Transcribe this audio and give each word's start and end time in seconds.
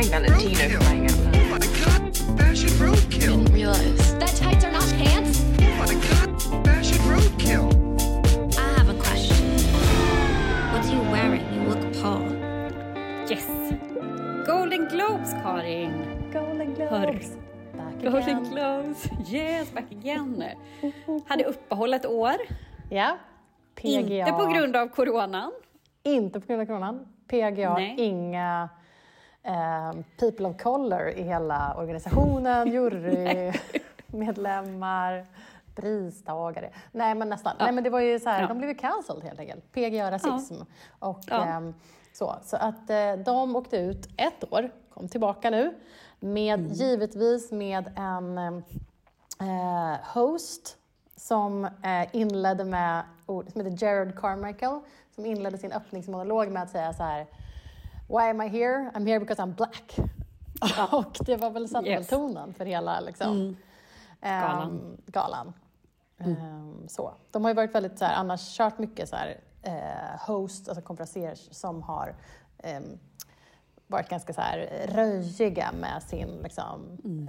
Out 0.00 0.22
loud. 0.22 0.32
Oh 0.32 1.44
my 1.50 1.58
god, 1.58 2.16
fashion 2.38 2.70
roadkill. 2.80 3.44
Didn't 3.44 3.52
realize. 3.52 4.14
That 4.18 4.34
tights 4.34 4.64
are 4.64 4.72
not 4.72 4.88
pants? 4.96 5.44
Oh 5.60 5.76
my 5.78 5.94
god, 6.08 6.64
fashion 6.64 6.98
roadkill. 7.04 7.68
I 8.58 8.78
have 8.78 8.88
a 8.88 8.94
question. 8.94 9.36
What 10.72 10.86
are 10.86 10.94
you 10.94 11.02
wearing? 11.12 11.44
You 11.52 11.68
look 11.68 12.02
Paul. 12.02 12.24
Yes! 13.28 13.44
Golden 14.46 14.88
Globes, 14.88 15.32
Karin! 15.42 15.92
Golden 16.32 16.76
Hör. 16.76 17.10
Globes. 17.12 17.36
Back 17.76 18.02
Golden. 18.02 18.44
Globes, 18.50 19.08
yes, 19.30 19.70
back 19.70 19.90
again! 19.90 20.44
Hade 21.26 21.44
uppehåll 21.44 21.94
ett 21.94 22.06
år. 22.06 22.36
Ja. 22.88 23.18
PGA. 23.74 23.98
Inte 23.98 24.32
på 24.32 24.46
grund 24.46 24.76
av 24.76 24.88
coronan. 24.88 25.52
Inte 26.02 26.40
på 26.40 26.46
grund 26.46 26.62
av 26.62 26.66
coronan. 26.66 27.06
PGA, 27.28 27.74
Nej. 27.74 27.94
inga 27.98 28.68
eh, 29.42 29.92
people 30.18 30.46
of 30.48 30.56
color 30.62 31.08
i 31.08 31.22
hela 31.22 31.74
organisationen, 31.76 32.68
jurymedlemmar, 32.72 35.26
pristagare. 35.74 36.70
Nej 36.92 37.14
men 37.14 37.28
nästan. 37.28 37.56
Nej 37.58 37.72
men 37.72 37.84
det 37.84 37.90
var 37.90 38.00
ju 38.00 38.20
så 38.20 38.28
här, 38.28 38.40
Ja. 38.42 38.48
de 38.48 38.58
blev 38.58 38.70
ju 38.70 38.74
cancelled 38.76 39.22
helt 39.24 39.40
enkelt. 39.40 39.72
PGA 39.72 40.10
rasism. 40.10 40.54
Och, 40.98 41.20
Ja. 41.26 41.44
ehm, 41.44 41.74
så, 42.12 42.34
så 42.44 42.56
att 42.56 42.90
eh, 42.90 43.12
de 43.24 43.56
åkte 43.56 43.76
ut 43.76 44.08
ett 44.16 44.52
år, 44.52 44.70
kom 44.94 45.08
tillbaka 45.08 45.50
nu, 45.50 45.74
med 46.20 46.60
Mm. 46.60 46.72
givetvis 46.72 47.52
med 47.52 47.92
en 47.96 48.38
eh, 48.38 48.58
host 50.14 50.76
som 51.16 51.64
eh, 51.64 52.16
inledde 52.16 52.64
med 52.64 53.02
ord 53.26 53.52
som 53.52 53.60
heter 53.64 53.84
Jared 53.86 54.18
Carmichael, 54.20 54.80
som 55.14 55.26
inledde 55.26 55.58
sin 55.58 55.72
öppningsmonolog 55.72 56.48
med 56.50 56.62
att 56.62 56.70
säga 56.70 56.92
så 56.92 57.02
här 57.02 57.26
Why 58.10 58.30
am 58.30 58.40
I 58.40 58.48
here? 58.48 58.90
I'm 58.94 59.06
here 59.06 59.20
because 59.20 59.42
I'm 59.42 59.54
black. 59.54 59.96
Och 60.92 61.16
det 61.26 61.36
var 61.36 61.50
väl 61.50 61.68
satte 61.68 61.88
Yes. 61.88 62.08
tonen 62.08 62.54
för 62.54 62.64
hela 62.64 63.00
liksom, 63.00 63.56
ehm, 64.20 64.40
Galan. 64.40 64.96
galan. 65.06 65.52
Ehm, 66.18 66.88
så. 66.88 67.14
De 67.30 67.42
har 67.44 67.50
ju 67.50 67.54
varit 67.54 67.74
väldigt 67.74 67.98
så 67.98 68.04
här, 68.04 68.14
annars 68.14 68.56
kört 68.56 68.78
mycket 68.78 69.08
så 69.08 69.16
här, 69.16 69.40
eh, 69.62 70.20
host, 70.26 70.68
alltså 70.68 70.82
konferenciers 70.84 71.48
som 71.50 71.82
har 71.82 72.14
ehm, 72.58 72.98
varit 73.86 74.08
ganska 74.08 74.32
så 74.32 74.40
här 74.40 74.86
röjiga 74.94 75.72
med 75.72 76.02
sin 76.02 76.28
liksom, 76.42 76.80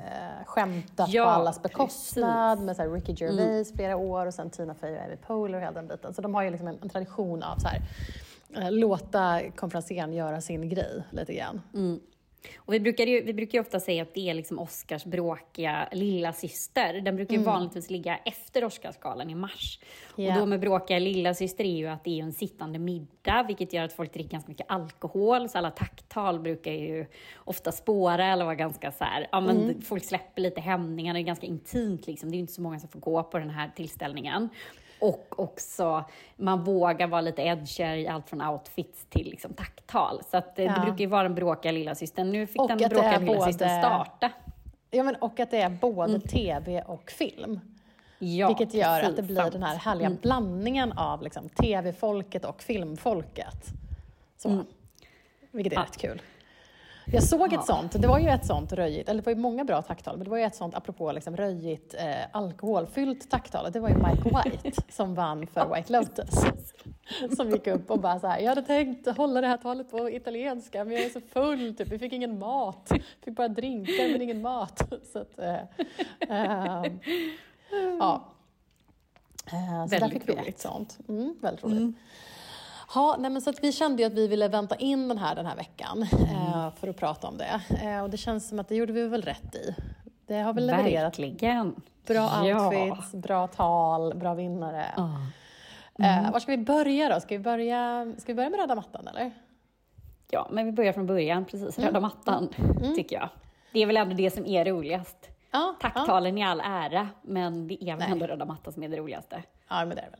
eh, 0.06 0.46
skämtat 0.46 1.10
Ja, 1.10 1.24
på 1.24 1.30
allas 1.30 1.62
bekostnad 1.62 2.58
precis. 2.58 2.66
med 2.66 2.76
så 2.76 2.82
här 2.82 2.90
Ricky 2.90 3.14
Gervais 3.14 3.74
flera 3.74 3.96
år 3.98 4.26
och 4.26 4.34
sen 4.34 4.50
Tina 4.50 4.74
Fey 4.76 4.96
och 4.98 5.04
Amy 5.04 5.16
Poehler 5.16 5.58
och 5.58 5.62
hela 5.64 5.74
den 5.74 5.88
biten. 5.88 6.14
Så 6.14 6.22
de 6.22 6.36
har 6.36 6.44
ju 6.44 6.50
liksom 6.50 6.68
en, 6.68 6.78
en 6.82 6.90
tradition 6.90 7.44
av 7.44 7.58
så 7.58 7.68
här, 7.68 7.78
eh, 7.78 7.84
låta 8.70 9.42
konferencieren 9.56 10.14
göra 10.14 10.42
sin 10.42 10.70
grej 10.70 11.04
lite 11.12 11.34
grann. 11.34 11.62
Och 12.58 12.74
vi, 12.74 12.80
brukar 12.80 13.06
ju, 13.06 13.22
vi 13.22 13.34
brukar 13.34 13.58
ju 13.58 13.62
ofta 13.62 13.80
säga 13.80 14.04
att 14.04 14.14
det 14.14 14.30
är 14.30 14.34
liksom 14.34 14.60
Oscars 14.60 15.06
bråkiga 15.06 15.90
lilla 15.92 16.34
syster. 16.34 17.02
Den 17.02 17.16
brukar 17.16 17.36
ju 17.36 17.44
vanligtvis 17.44 17.90
ligga 17.90 18.18
efter 18.18 18.64
Oscarsgalan 18.64 19.30
i 19.30 19.36
mars. 19.36 19.80
Ja. 20.16 20.34
Och 20.34 20.40
då 20.40 20.46
med 20.46 20.60
bråkiga 20.60 21.00
lilla 21.00 21.34
syster 21.34 21.64
är 21.64 21.78
ju 21.78 21.88
att 21.88 22.04
det 22.04 22.20
är 22.20 22.24
en 22.24 22.34
sittande 22.34 22.80
middag, 22.80 23.44
vilket 23.48 23.74
gör 23.74 23.84
att 23.84 23.94
folk 23.94 24.14
dricker 24.14 24.30
ganska 24.30 24.50
mycket 24.50 24.66
alkohol. 24.70 25.50
Så 25.50 25.58
alla 25.58 25.72
tacktal 25.72 26.40
brukar 26.40 26.72
ju 26.72 27.06
ofta 27.38 27.72
spåra 27.72 28.26
eller 28.26 28.46
vara 28.46 28.56
ganska 28.56 28.92
så 28.92 29.04
här, 29.04 29.28
ja 29.32 29.42
men 29.42 29.82
folk 29.82 30.04
släpper 30.04 30.42
lite 30.42 30.62
hämningar, 30.62 31.14
det 31.14 31.20
är 31.20 31.22
ganska 31.22 31.48
intimt 31.48 32.08
liksom. 32.08 32.30
Det 32.30 32.36
är 32.36 32.38
ju 32.38 32.42
inte 32.42 32.54
så 32.54 32.62
många 32.62 32.80
som 32.80 32.90
får 32.90 33.00
gå 33.00 33.24
på 33.24 33.40
den 33.40 33.50
här 33.50 33.72
tillställningen. 33.76 34.50
Och 35.02 35.40
också, 35.40 36.04
man 36.36 36.64
vågar 36.64 37.08
vara 37.08 37.22
lite 37.22 37.42
edgigare 37.42 38.00
i 38.02 38.08
allt 38.08 38.30
från 38.30 38.42
outfits 38.42 39.06
till 39.10 39.30
liksom 39.30 39.54
tacktal. 39.54 40.22
Så 40.32 40.38
att, 40.38 40.60
eh, 40.60 40.66
Ja. 40.66 40.74
det 40.76 40.82
brukar 40.82 41.00
ju 41.00 41.06
vara 41.06 41.24
den 41.24 41.36
bråkiga 41.36 41.72
lilla 41.72 41.96
systern. 41.96 42.32
Nu 42.32 42.48
fick 42.48 42.62
Och 42.62 42.68
den 42.68 42.78
bråkiga 42.78 43.04
är 43.14 43.20
lilla 43.20 43.34
både- 43.38 43.54
starta. 43.54 44.32
Ja, 44.92 45.04
men, 45.04 45.16
och 45.16 45.40
att 45.40 45.52
det 45.52 45.62
är 45.62 45.70
både 45.70 46.20
tv 46.20 46.82
och 46.82 47.12
film. 47.12 47.60
Ja, 48.20 48.48
Vilket 48.48 48.74
gör 48.74 48.96
precis, 48.96 49.10
att 49.10 49.16
det 49.16 49.22
blir 49.24 49.36
sant. 49.36 49.54
den 49.54 49.64
här 49.64 49.76
härliga 49.76 50.10
blandningen 50.22 50.92
av 50.92 51.22
liksom, 51.22 51.50
tv-folket 51.50 52.46
och 52.46 52.62
filmfolket. 52.64 53.66
Så. 54.38 54.64
Vilket 55.52 55.74
är 55.74 55.78
Ja. 55.78 55.84
rätt 55.84 55.98
kul. 55.98 56.22
Jag 57.14 57.24
såg 57.24 57.54
Ja. 57.54 57.60
ett 57.60 57.66
sånt, 57.66 58.02
det 58.02 58.08
var 58.08 58.20
ju 58.20 58.28
ett 58.30 58.46
sånt 58.46 58.74
röjigt, 58.74 59.10
eller 59.10 59.22
det 59.22 59.26
var 59.26 59.34
ju 59.34 59.40
många 59.42 59.64
bra 59.64 59.82
tacktal, 59.82 60.18
men 60.18 60.24
det 60.24 60.30
var 60.30 60.38
ju 60.38 60.44
ett 60.44 60.56
sånt 60.56 60.76
apropå 60.76 61.12
liksom 61.12 61.38
röjigt 61.38 61.94
eh, 61.98 62.16
alkoholfyllt 62.32 63.30
tacktal. 63.32 63.66
och 63.66 63.72
Det 63.72 63.80
var 63.80 63.90
ju 63.90 63.96
Mike 63.96 64.24
White 64.52 64.82
som 64.90 65.16
vann 65.16 65.48
för 65.48 65.76
White 65.76 65.94
Lotus. 65.94 66.46
Som 67.36 67.50
gick 67.50 67.68
upp 67.68 67.92
och 67.92 68.00
bara 68.00 68.20
så 68.20 68.28
här, 68.28 68.40
jag 68.40 68.50
hade 68.50 68.62
tänkt 68.62 69.18
hålla 69.18 69.42
det 69.42 69.48
här 69.48 69.58
talet 69.58 69.92
på 69.92 70.10
italienska 70.10 70.84
men 70.84 70.94
jag 70.94 71.04
är 71.06 71.10
så 71.10 71.22
full, 71.22 71.76
typ. 71.76 71.88
vi 71.92 72.00
fick 72.00 72.14
ingen 72.14 72.40
mat. 72.40 72.92
Fick 73.24 73.36
bara 73.36 73.48
drinkar 73.48 74.12
men 74.12 74.22
ingen 74.22 74.42
mat. 74.42 74.82
Så 75.14 75.20
att, 75.20 75.40
eh, 75.40 75.56
ehm, 76.30 77.00
ja. 78.00 78.28
Eh, 79.46 79.86
så 79.86 79.90
där 79.92 80.00
Väldigt 80.00 80.20
fick 80.24 80.30
vi 80.30 80.34
roligt. 80.42 80.48
ett 80.56 80.60
sånt. 80.60 80.98
Mm, 81.10 81.36
väldigt 81.42 81.64
roligt. 81.64 81.96
Ja, 82.96 83.16
nej, 83.20 83.32
men 83.32 83.42
så 83.42 83.54
vi 83.62 83.72
kände 83.72 84.06
att 84.06 84.14
vi 84.14 84.28
ville 84.28 84.48
vänta 84.48 84.76
in 84.76 85.08
den 85.08 85.18
här 85.18 85.36
den 85.36 85.46
här 85.46 85.56
veckan 85.56 86.02
eh, 86.12 86.70
för 86.80 86.88
att 86.88 86.98
prata 86.98 87.28
om 87.28 87.38
det. 87.38 87.62
Eh, 87.84 88.04
och 88.04 88.10
det 88.10 88.18
känns 88.18 88.50
som 88.50 88.60
att 88.60 88.68
det 88.68 88.76
gjorde 88.76 88.94
vi 88.94 89.08
väl 89.08 89.22
rätt 89.22 89.56
i. 89.56 89.76
Det 90.28 90.38
har 90.40 90.54
väl 90.54 90.68
levererat 90.68 91.20
Verkligen. 91.20 91.82
bra 92.08 92.48
Ja. 92.48 92.68
outfits, 92.68 93.12
bra 93.12 93.48
tal, 93.48 94.16
bra 94.16 94.34
vinnare. 94.34 94.86
Ja. 94.98 95.10
Eh, 96.06 96.32
var 96.32 96.40
ska 96.40 96.52
vi 96.52 96.58
börja 96.58 97.10
då? 97.14 97.20
Ska 97.20 97.36
vi 97.38 97.44
börja, 97.44 98.14
ska 98.18 98.32
vi 98.32 98.36
börja 98.36 98.50
med 98.50 98.60
röda 98.60 98.76
mattan 98.76 99.08
eller? 99.08 99.32
ja, 100.32 100.48
men 100.52 100.66
vi 100.66 100.72
börjar 100.72 100.94
från 100.94 101.08
början, 101.08 101.46
precis. 101.46 101.78
Mm. 101.78 101.88
Röda 101.88 102.00
mattan, 102.00 102.50
tycker 102.96 103.16
jag. 103.16 103.30
Det 103.74 103.80
är 103.80 103.86
väl 103.86 103.98
ändå 103.98 104.16
det 104.16 104.32
som 104.32 104.46
är 104.46 104.66
roligast. 104.66 105.18
Ja, 105.52 105.76
ja. 105.82 105.90
Tacktalen 105.90 106.38
i 106.38 106.44
all 106.44 106.62
ära, 106.66 107.10
men 107.22 107.68
det 107.68 107.84
är 107.84 107.96
väl 107.96 108.00
Nej. 108.00 108.12
ändå 108.12 108.28
röda 108.28 108.46
mattan 108.46 108.74
som 108.74 108.84
är 108.84 108.90
det 108.90 108.98
roligaste. 108.98 109.44
Ja, 109.70 109.86
men 109.86 109.90
det 109.90 110.02
är 110.02 110.06
det 110.06 110.12
väl. 110.12 110.20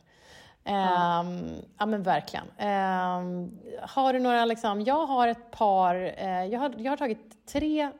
Ehm, 0.64 1.54
ja, 1.78 1.86
men 1.86 2.02
verkligen. 2.02 2.46
Ehm, 2.58 3.58
har 3.82 4.12
du 4.12 4.18
några, 4.18 4.44
liksom, 4.44 4.80
jag 4.80 5.06
har 5.06 5.28
ett 5.28 5.50
par, 5.50 5.94
eh, 6.16 6.44
jag, 6.44 6.60
har, 6.60 6.74
jag 6.78 6.92
har 6.92 6.96
tagit 6.96 7.46
tre, 7.46 7.90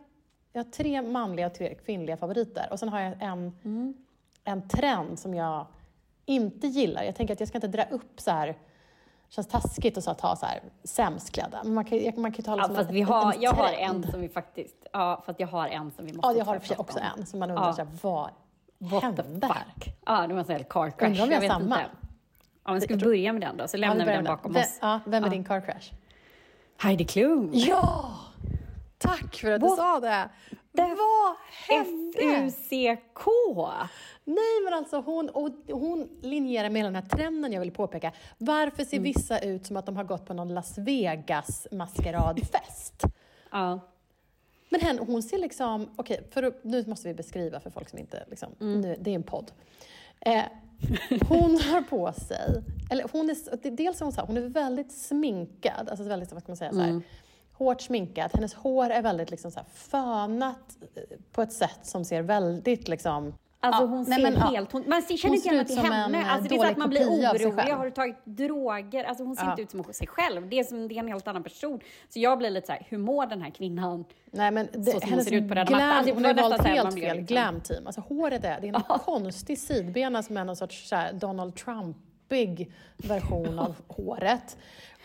jag 0.52 0.64
har 0.64 0.70
tre 0.70 1.02
manliga 1.02 1.46
och 1.46 1.54
tre 1.54 1.74
kvinnliga 1.74 2.16
favoriter 2.16 2.68
och 2.70 2.78
sen 2.78 2.88
har 2.88 3.00
jag 3.00 3.12
en, 3.22 3.52
en 4.44 4.68
trend 4.68 5.18
som 5.18 5.34
jag 5.34 5.66
inte 6.26 6.66
gillar. 6.66 7.02
Jag 7.02 7.16
tänker 7.16 7.34
att 7.34 7.40
jag 7.40 7.48
ska 7.48 7.58
inte 7.58 7.68
dra 7.68 7.82
upp 7.84 8.20
så 8.20 8.30
här, 8.30 8.56
känns 9.28 9.48
taskigt 9.48 9.98
att 9.98 10.04
så 10.04 10.12
ha 10.12 10.36
så 10.36 10.46
här 10.46 10.60
sämst 10.84 11.32
klädda, 11.32 11.60
men 11.64 11.74
man 11.74 11.84
kan, 11.84 11.98
man 12.16 12.32
kan 12.32 12.38
ju 12.38 12.42
ta 12.42 12.50
Ja, 12.52 12.56
liksom 12.56 12.76
fast 12.76 12.88
en, 12.88 12.94
vi 12.94 13.02
har, 13.02 13.32
en 13.32 13.40
jag 13.42 13.52
har 13.52 13.72
en 13.72 14.02
som 14.10 14.20
vi 14.20 14.28
faktiskt, 14.28 14.76
ja, 14.92 15.22
fast 15.26 15.40
jag 15.40 15.48
har 15.48 15.68
en 15.68 15.90
som 15.90 16.06
vi 16.06 16.12
måste 16.12 16.28
Ja, 16.32 16.38
jag 16.38 16.44
har 16.44 16.56
också 16.80 16.98
om. 16.98 17.04
en, 17.18 17.26
så 17.26 17.36
man 17.36 17.50
undrar 17.50 17.66
Ja. 17.66 17.72
så 17.72 17.82
här, 17.82 17.90
vad 18.02 18.30
What 18.78 19.00
the 19.00 19.06
hände 19.06 19.46
här? 19.46 19.64
fuck? 19.74 19.94
Ja, 20.06 20.26
det 20.26 20.32
var 20.34 20.40
en 20.40 20.46
sån 20.46 20.54
här 20.56 20.62
car 20.62 20.90
crash. 20.90 21.06
Undrar 21.10 21.22
om 21.22 21.28
vi 21.28 21.34
har 21.34 21.42
samma? 21.54 21.80
inte. 21.82 21.90
Ja, 22.64 22.72
men 22.72 22.80
ska 22.80 22.94
vi 22.94 23.04
börja 23.04 23.32
med 23.32 23.42
den 23.42 23.56
då? 23.56 23.68
Så 23.68 23.76
Ja, 23.76 23.80
lämnar 23.80 23.96
vi 23.96 24.04
börjar 24.04 24.16
den 24.16 24.24
bakom 24.24 24.56
oss. 24.56 24.78
Ja, 24.80 25.00
vem 25.06 25.24
är 25.24 25.28
Ja. 25.28 25.32
din 25.32 25.44
car 25.44 25.60
crash? 25.60 25.92
Heidi 26.76 27.04
Klum! 27.04 27.50
Ja! 27.52 28.18
Tack 28.98 29.34
för 29.36 29.50
att 29.52 29.60
du 29.60 29.66
What 29.66 29.76
sa 29.76 30.00
det! 30.00 30.28
the 30.76 30.82
Vad 30.82 31.36
hände? 31.68 32.50
FUCK! 32.52 33.26
Nej, 34.24 34.60
men 34.64 34.72
alltså 34.74 35.00
hon, 35.00 35.28
och 35.28 35.50
hon 35.68 36.08
linjerar 36.22 36.70
med 36.70 36.84
den 36.84 36.94
här 36.94 37.02
trenden 37.02 37.52
jag 37.52 37.60
vill 37.60 37.70
påpeka. 37.70 38.12
Varför 38.38 38.84
ser 38.84 39.00
vissa 39.00 39.38
ut 39.38 39.66
som 39.66 39.76
att 39.76 39.86
de 39.86 39.96
har 39.96 40.04
gått 40.04 40.26
på 40.26 40.34
någon 40.34 40.54
Las 40.54 40.78
Vegas 40.78 41.66
maskeradfest? 41.72 43.02
Ja. 43.50 43.80
Men 44.68 44.80
hen, 44.80 44.98
hon 44.98 45.22
ser 45.22 45.38
liksom, 45.38 45.88
okej, 45.96 46.28
för 46.30 46.42
att- 46.42 46.64
nu 46.64 46.84
måste 46.86 47.08
vi 47.08 47.14
beskriva 47.14 47.60
för 47.60 47.70
folk 47.70 47.88
som 47.88 47.98
inte, 47.98 48.24
liksom, 48.30 48.48
nu, 48.58 48.96
det 49.00 49.10
är 49.10 49.14
en 49.14 49.22
podd. 49.22 49.52
Eh, 50.20 50.42
hon 51.28 51.60
har 51.60 51.82
på 51.82 52.12
sig, 52.12 52.62
eller 52.90 53.06
hon 53.12 53.30
är, 53.30 53.70
dels 53.70 54.00
är 54.00 54.04
hon 54.04 54.12
så 54.12 54.20
här, 54.20 54.26
hon 54.26 54.36
är 54.36 54.40
väldigt 54.40 54.92
sminkad, 54.92 55.88
alltså 55.88 56.04
väldigt, 56.04 56.32
vad 56.32 56.42
ska 56.42 56.50
man 56.52 56.56
säga, 56.56 56.72
så 56.72 56.80
här, 56.80 57.02
hårt 57.52 57.80
sminkad. 57.80 58.30
Hennes 58.34 58.54
hår 58.54 58.90
är 58.90 59.02
väldigt 59.02 59.30
liksom 59.30 59.50
så 59.50 59.58
här, 59.58 59.66
fönat 59.74 60.78
eh, 60.94 61.02
på 61.32 61.42
ett 61.42 61.52
sätt 61.52 61.78
som 61.82 62.04
ser 62.04 62.22
väldigt 62.22 62.88
liksom, 62.88 63.34
Alltså 63.64 63.82
Ja, 63.82 63.86
hon 63.88 64.04
nej, 64.08 64.16
ser 64.22 64.30
men, 64.30 64.40
ja. 64.40 64.46
helt... 64.50 64.72
Hon, 64.72 64.84
man 64.88 65.02
ser- 65.02 65.16
känner 65.16 65.34
inte 65.36 65.48
igen 65.48 65.60
att 65.60 65.68
det 65.68 65.74
är 65.74 65.76
henne. 65.82 66.18
en, 66.18 66.26
Alltså, 66.26 66.48
det 66.48 66.54
är 66.54 66.58
så 66.58 66.66
att 66.66 66.76
man 66.76 66.88
blir 66.88 67.06
orolig. 67.06 67.72
Har 67.72 67.84
du 67.84 67.90
tagit 67.90 68.16
droger? 68.24 69.04
Alltså, 69.04 69.24
hon 69.24 69.36
ser 69.36 69.44
Ja. 69.44 69.50
inte 69.50 69.62
ut 69.62 69.70
som 69.70 69.84
sig 69.92 70.06
själv. 70.06 70.48
Det 70.48 70.58
är, 70.58 70.64
som, 70.64 70.88
det 70.88 70.94
är 70.94 70.98
en 70.98 71.08
helt 71.08 71.28
annan 71.28 71.42
person. 71.42 71.80
Så 72.08 72.18
jag 72.18 72.38
blir 72.38 72.50
lite 72.50 72.66
så 72.66 72.72
här, 72.72 72.86
hur 72.88 72.98
mår 72.98 73.26
den 73.26 73.42
här 73.42 73.50
kvinnan? 73.50 74.04
Nej 74.30 74.50
men 74.50 74.68
det, 74.72 75.00
som 75.00 75.10
hon 75.12 75.24
ser 75.24 75.32
ut 75.34 75.48
på 75.48 75.54
Röda 75.54 75.70
mattan. 75.70 75.90
Alltså, 75.90 76.14
hon 76.14 76.24
har 76.24 76.34
valt 76.34 76.56
så 76.56 76.62
helt 76.62 76.94
fel 76.94 77.16
liksom- 77.16 77.24
glam 77.24 77.60
team. 77.60 77.86
Alltså 77.86 78.00
håret 78.00 78.44
är, 78.44 78.60
det 78.60 78.68
är 78.68 78.74
en 78.74 78.82
konstig 78.98 79.58
sidbena 79.58 80.22
som 80.22 80.36
är 80.36 80.44
någon 80.44 80.56
sorts 80.56 80.88
så 80.88 80.96
här, 80.96 81.12
Donald 81.12 81.54
Trumpig 81.56 82.72
version 82.96 83.58
av 83.58 83.74
håret. 83.88 84.56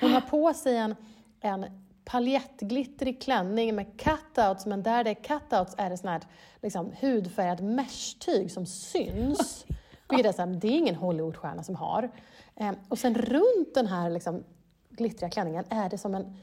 Hon 0.01 0.11
har 0.11 0.21
på 0.21 0.53
sig 0.53 0.77
en, 0.77 0.95
en 1.41 1.65
paljettglittrig 2.07 3.21
klänning 3.21 3.75
med 3.75 3.99
cutouts, 3.99 4.65
men 4.65 4.83
där 4.83 5.03
det 5.03 5.09
är 5.09 5.13
cutouts 5.13 5.75
är 5.77 5.89
det 5.89 5.97
sån 5.97 6.09
här 6.09 6.21
liksom, 6.61 6.93
hudfärgad 6.99 7.61
mesh-tyg 7.61 8.51
som 8.51 8.65
syns. 8.65 9.65
Vilket 10.09 10.25
är, 10.25 10.31
så 10.31 10.41
här, 10.41 10.47
det 10.47 10.67
är 10.67 10.77
ingen 10.77 10.95
Hollywoodstjärna 10.95 11.63
som 11.63 11.75
har. 11.75 12.09
Eh, 12.55 12.71
och 12.89 12.99
sen 12.99 13.15
runt 13.15 13.73
den 13.73 13.87
här 13.87 14.09
liksom, 14.09 14.43
glittriga 14.89 15.29
klänningen 15.29 15.65
är 15.69 15.89
det 15.89 15.97
som 15.97 16.15
en 16.15 16.37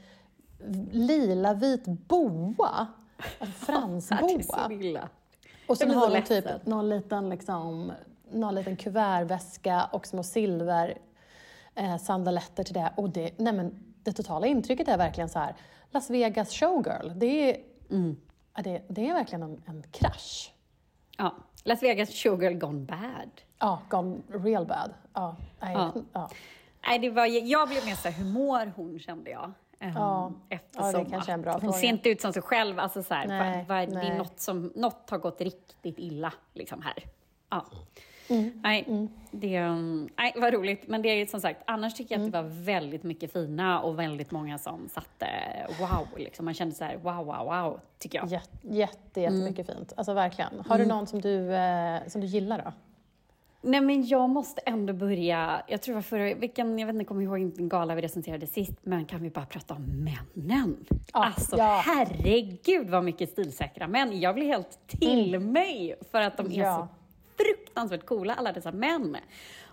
lila 0.91 1.53
vit 1.53 1.85
boa. 1.85 2.87
En 3.39 3.51
fransboa. 3.51 4.19
Det 4.27 4.33
är 4.33 4.67
så 4.67 4.71
illa. 4.71 5.09
Och 5.67 5.77
sen 5.77 5.91
har 5.91 6.09
de 6.09 6.21
typ 6.21 6.65
någon 6.65 6.89
liten, 6.89 7.29
liksom, 7.29 7.91
någon 8.31 8.55
liten 8.55 8.75
kuvertväska 8.75 9.89
och 9.91 10.07
små 10.07 10.23
silver 10.23 10.97
eh, 11.75 11.97
sandaletter 11.97 12.63
till 12.63 12.73
det. 12.73 12.93
Och 12.95 13.09
det, 13.09 13.31
nej 13.37 13.53
men, 13.53 13.94
det 14.05 14.13
totala 14.13 14.47
intrycket 14.47 14.87
är 14.87 14.97
verkligen 14.97 15.29
så 15.29 15.39
här, 15.39 15.55
Las 15.91 16.09
Vegas 16.09 16.51
showgirl. 16.51 17.11
Det 17.15 17.49
är, 17.51 17.57
Mm. 17.89 18.17
det, 18.63 18.81
det 18.87 19.09
är 19.09 19.13
verkligen 19.13 19.43
en, 19.43 19.61
en 19.65 19.83
krasch. 19.91 20.53
Ja. 21.17 21.35
Las 21.63 21.83
Vegas 21.83 22.09
showgirl 22.09 22.53
gone 22.53 22.79
bad. 22.79 23.31
Ja, 23.59 23.81
gone 23.89 24.17
real 24.29 24.65
bad. 24.65 24.93
Ja, 25.13 25.35
nej, 25.59 25.73
Ja. 25.73 25.93
ja. 26.13 26.29
Nej, 26.87 26.99
det 26.99 27.09
var, 27.09 27.25
jag 27.25 27.67
blev 27.67 27.85
mer 27.85 27.95
så 27.95 28.09
här, 28.09 28.15
hur 28.17 28.25
mår 28.25 28.71
hon 28.75 28.99
kände 28.99 29.29
jag. 29.29 29.51
Ehm, 29.79 29.93
Ja. 29.95 30.31
Eftersom 30.49 31.07
Ja, 31.11 31.51
hon 31.51 31.59
fråga. 31.61 31.73
ser 31.73 31.87
inte 31.87 32.09
ut 32.09 32.21
som 32.21 32.33
sig 32.33 32.41
själv. 32.41 32.79
Alltså 32.79 33.03
så 33.03 33.13
här, 33.13 33.27
Nej, 33.27 33.65
vad- 33.67 33.77
vad- 33.93 34.01
det 34.03 34.07
är 34.07 34.17
något, 34.17 34.39
som, 34.39 34.71
något 34.75 35.09
har 35.09 35.17
gått 35.17 35.41
riktigt 35.41 35.99
illa 35.99 36.33
liksom 36.53 36.81
här. 36.81 37.03
Ja. 37.49 37.65
Mm, 38.29 38.51
Nej, 38.63 39.07
det 39.31 39.61
um, 39.61 40.09
nej, 40.17 40.33
vad 40.35 40.53
roligt. 40.53 40.87
Men 40.87 41.01
det 41.01 41.09
är 41.09 41.15
ju 41.15 41.27
som 41.27 41.41
sagt, 41.41 41.61
annars 41.67 41.93
tycker 41.93 42.15
jag 42.15 42.19
Mm. 42.21 42.27
att 42.27 42.33
det 42.33 42.41
var 42.41 42.63
väldigt 42.65 43.03
mycket 43.03 43.33
fina 43.33 43.81
och 43.81 43.99
väldigt 43.99 44.31
många 44.31 44.57
som 44.57 44.89
satte 44.89 45.27
wow. 45.79 46.07
Liksom. 46.17 46.45
Man 46.45 46.53
kände 46.53 46.75
så 46.75 46.83
här, 46.83 46.97
wow, 46.97 47.25
wow, 47.25 47.45
wow, 47.45 47.79
tycker 47.99 48.17
jag. 48.17 48.27
Jätte, 48.27 48.57
jätte, 48.61 49.21
jättemycket 49.21 49.69
Mm. 49.69 49.77
fint. 49.79 49.93
Alltså 49.97 50.13
verkligen. 50.13 50.53
Har 50.67 50.77
du 50.77 50.85
någon 50.85 51.07
som 51.07 51.21
du, 51.21 51.53
eh, 51.53 51.99
som 52.07 52.21
du 52.21 52.27
gillar 52.27 52.57
då? 52.65 52.73
Nej 53.61 53.81
men 53.81 54.07
jag 54.07 54.29
måste 54.29 54.61
ändå 54.61 54.93
börja, 54.93 55.61
jag 55.67 55.81
tror 55.81 55.93
det 55.93 55.97
var 55.97 56.01
förra 56.01 56.33
vilken, 56.33 56.79
jag 56.79 56.85
vet 56.87 56.93
inte, 56.93 57.01
jag 57.03 57.07
kommer 57.07 57.21
ihåg 57.23 57.39
vilken 57.39 57.69
gala 57.69 57.95
vi 57.95 58.01
recenserade 58.01 58.47
sist, 58.47 58.73
men 58.83 59.05
kan 59.05 59.21
vi 59.23 59.29
bara 59.29 59.45
prata 59.45 59.73
om 59.73 59.83
männen? 60.03 60.85
Ja, 60.91 61.25
alltså 61.25 61.57
ja. 61.57 61.81
herregud 61.85 62.89
vad 62.89 63.03
mycket 63.03 63.29
stilsäkra 63.29 63.87
män. 63.87 64.19
Jag 64.19 64.35
blir 64.35 64.45
helt 64.45 64.79
till 64.87 65.39
mig 65.39 65.95
för 66.11 66.21
att 66.21 66.37
de 66.37 66.45
är 66.45 66.49
Mm. 66.51 66.59
Ja. 66.65 66.75
så 66.77 66.87
fruktansvärt 67.37 68.05
coola 68.05 68.33
alla 68.33 68.51
dessa 68.51 68.71
män. 68.71 69.17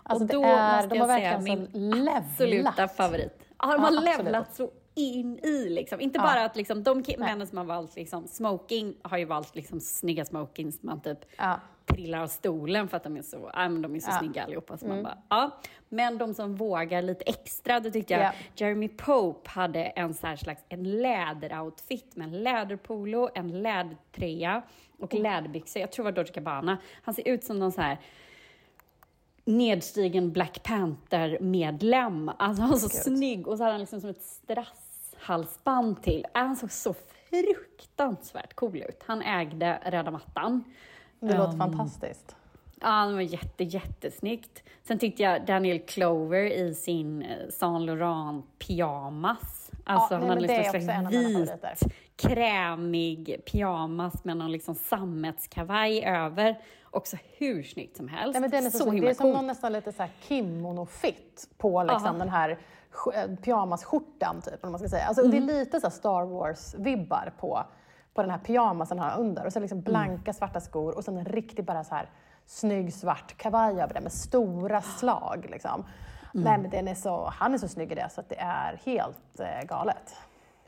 Alltså, 0.03 0.23
och 0.23 0.27
det 0.27 0.33
då 0.33 0.43
är- 0.43 0.81
måste 0.81 0.95
jag 0.95 1.07
säga 1.09 1.39
min 1.39 1.65
levlat. 1.73 2.23
absoluta 2.31 2.87
favorit. 2.87 3.39
Ja, 3.59 3.71
de 3.71 3.81
har 3.83 3.93
Ja, 3.93 3.99
levlat 4.17 4.55
så 4.55 4.71
in 4.95 5.39
i 5.43 5.69
liksom. 5.69 6.01
Inte 6.01 6.19
Ja. 6.19 6.23
bara 6.23 6.45
att 6.45 6.55
liksom, 6.55 6.83
de 6.83 7.03
männen 7.17 7.47
som 7.47 7.57
har 7.57 7.65
valt 7.65 7.95
liksom, 7.95 8.27
smoking 8.27 8.95
har 9.01 9.17
ju 9.17 9.25
valt 9.25 9.55
liksom 9.55 9.79
snygga 9.79 10.25
smokings 10.25 10.83
man 10.83 11.01
typ 11.01 11.19
Ja. 11.37 11.59
trillar 11.85 12.19
av 12.19 12.27
stolen 12.27 12.87
för 12.87 12.97
att 12.97 13.03
de 13.03 13.17
är 13.17 13.21
så, 13.21 13.51
men 13.69 13.81
de 13.81 13.95
är 13.95 13.99
så 13.99 14.11
Ja. 14.11 14.17
snygga 14.19 14.43
allihopa. 14.43 14.77
Så 14.77 14.87
man 14.87 15.03
bara, 15.03 15.17
ja. 15.29 15.51
Men 15.89 16.17
de 16.17 16.33
som 16.33 16.55
vågar 16.55 17.01
lite 17.01 17.23
extra, 17.25 17.79
då 17.79 17.91
tyckte 17.91 18.13
jag 18.13 18.23
Ja. 18.23 18.31
Jeremy 18.55 18.87
Pope 18.89 19.49
hade 19.49 19.83
en 19.83 20.13
så 20.13 20.35
slags 20.37 20.63
en 20.69 21.01
läderoutfit 21.01 22.15
med 22.15 22.27
en 22.27 22.43
läderpolo, 22.43 23.29
en 23.35 23.61
lädertröja 23.61 24.61
och 25.03 25.13
läderbyxor. 25.13 25.79
Jag 25.81 25.91
tror 25.91 26.05
det 26.05 26.11
var 26.11 26.15
Dolce 26.15 26.33
Gabbana. 26.33 26.77
Han 27.01 27.13
ser 27.13 27.27
ut 27.27 27.43
som 27.43 27.59
någon 27.59 27.71
så 27.71 27.81
här 27.81 27.97
nedstigen 29.45 30.31
Black 30.31 30.63
Panther-medlem. 30.63 32.31
Alltså 32.37 32.61
han 32.61 32.71
var 32.71 32.77
så 32.77 32.89
snygg 32.89 33.47
och 33.47 33.57
så 33.57 33.63
hade 33.63 33.73
han 33.73 33.79
liksom 33.79 34.01
som 34.01 34.09
ett 34.09 34.21
strasshalsband 34.21 36.03
till. 36.03 36.25
Han 36.33 36.55
såg 36.55 36.71
så 36.71 36.95
fruktansvärt 37.29 38.53
cool 38.53 38.77
ut. 38.77 39.03
Han 39.05 39.21
ägde 39.21 39.79
röda 39.85 40.11
mattan. 40.11 40.63
Det 41.19 41.37
låter 41.37 41.53
Um, 41.53 41.59
fantastiskt. 41.59 42.35
Ja, 42.81 43.05
det 43.05 43.13
var 43.13 43.21
jätte, 43.21 43.63
jättesnyggt. 43.63 44.63
Sen 44.83 44.99
tyckte 44.99 45.23
jag 45.23 45.45
Daniel 45.45 45.79
Clover 45.79 46.51
i 46.51 46.75
sin 46.75 47.21
eh, 47.21 47.49
Saint 47.49 47.85
Laurent 47.85 48.45
pyjamas. 48.59 49.71
Alltså 49.83 50.17
nej, 50.17 50.27
han 50.27 50.37
hade 50.37 50.71
liksom 50.71 50.89
en 50.89 51.07
vit. 51.09 51.51
Krämig 52.15 53.41
pyjamas 53.51 54.23
med 54.23 54.37
någon 54.37 54.51
liksom 54.51 54.75
sammetskavaj 54.75 56.03
över. 56.05 56.59
Också 56.91 57.17
hur 57.37 57.63
snyggt 57.63 57.97
som 57.97 58.07
helst. 58.07 58.33
Nej, 58.33 58.41
men 58.41 58.49
den 58.49 58.65
är 58.65 58.69
så, 58.69 58.77
så 58.77 58.91
himla 58.91 59.05
det 59.07 59.11
är 59.11 59.15
som 59.15 59.31
någon 59.31 59.47
nästan 59.47 59.73
lite 59.73 59.91
så 59.91 60.01
här 60.03 60.11
kimono-fit 60.27 61.49
på 61.57 61.83
liksom 61.83 62.05
Aha. 62.07 62.17
den 62.17 62.29
här 62.29 62.57
eh, 63.15 63.35
pyjamasskjortan, 63.35 64.41
typ, 64.41 64.53
vad 64.63 64.71
man 64.71 64.79
ska 64.79 64.89
säga. 64.89 65.05
Alltså, 65.05 65.23
Det 65.23 65.37
är 65.37 65.41
Mm. 65.41 65.55
lite 65.55 65.79
så 65.79 65.89
Star 65.89 66.25
Wars-vibbar 66.25 67.31
på, 67.39 67.63
på 68.13 68.21
den 68.21 68.31
här 68.31 68.37
pyjamasen 68.37 68.99
han 68.99 69.09
har 69.11 69.19
under. 69.19 69.45
Och 69.45 69.53
så 69.53 69.59
liksom 69.59 69.81
blanka 69.81 70.13
Mm. 70.23 70.33
svarta 70.33 70.59
skor 70.61 70.95
och 70.97 71.03
sen 71.03 71.17
en 71.17 71.25
riktigt 71.25 71.65
bara 71.65 71.83
så 71.83 71.95
här 71.95 72.09
snygg 72.45 72.93
svart 72.93 73.37
kavaj 73.37 73.81
över 73.81 73.93
det 73.93 74.01
med 74.01 74.11
stora 74.11 74.81
slag. 74.81 75.47
Liksom. 75.51 75.85
Mm. 76.33 76.43
Nej, 76.43 76.57
men 76.57 76.69
den 76.69 76.87
är 76.87 76.95
så, 76.95 77.25
han 77.35 77.53
är 77.53 77.57
så 77.57 77.67
snygg 77.67 77.91
i 77.91 77.95
det 77.95 78.09
så 78.11 78.21
att 78.21 78.29
det 78.29 78.39
är 78.39 78.79
helt 78.85 79.39
eh, 79.39 79.67
galet. 79.67 80.15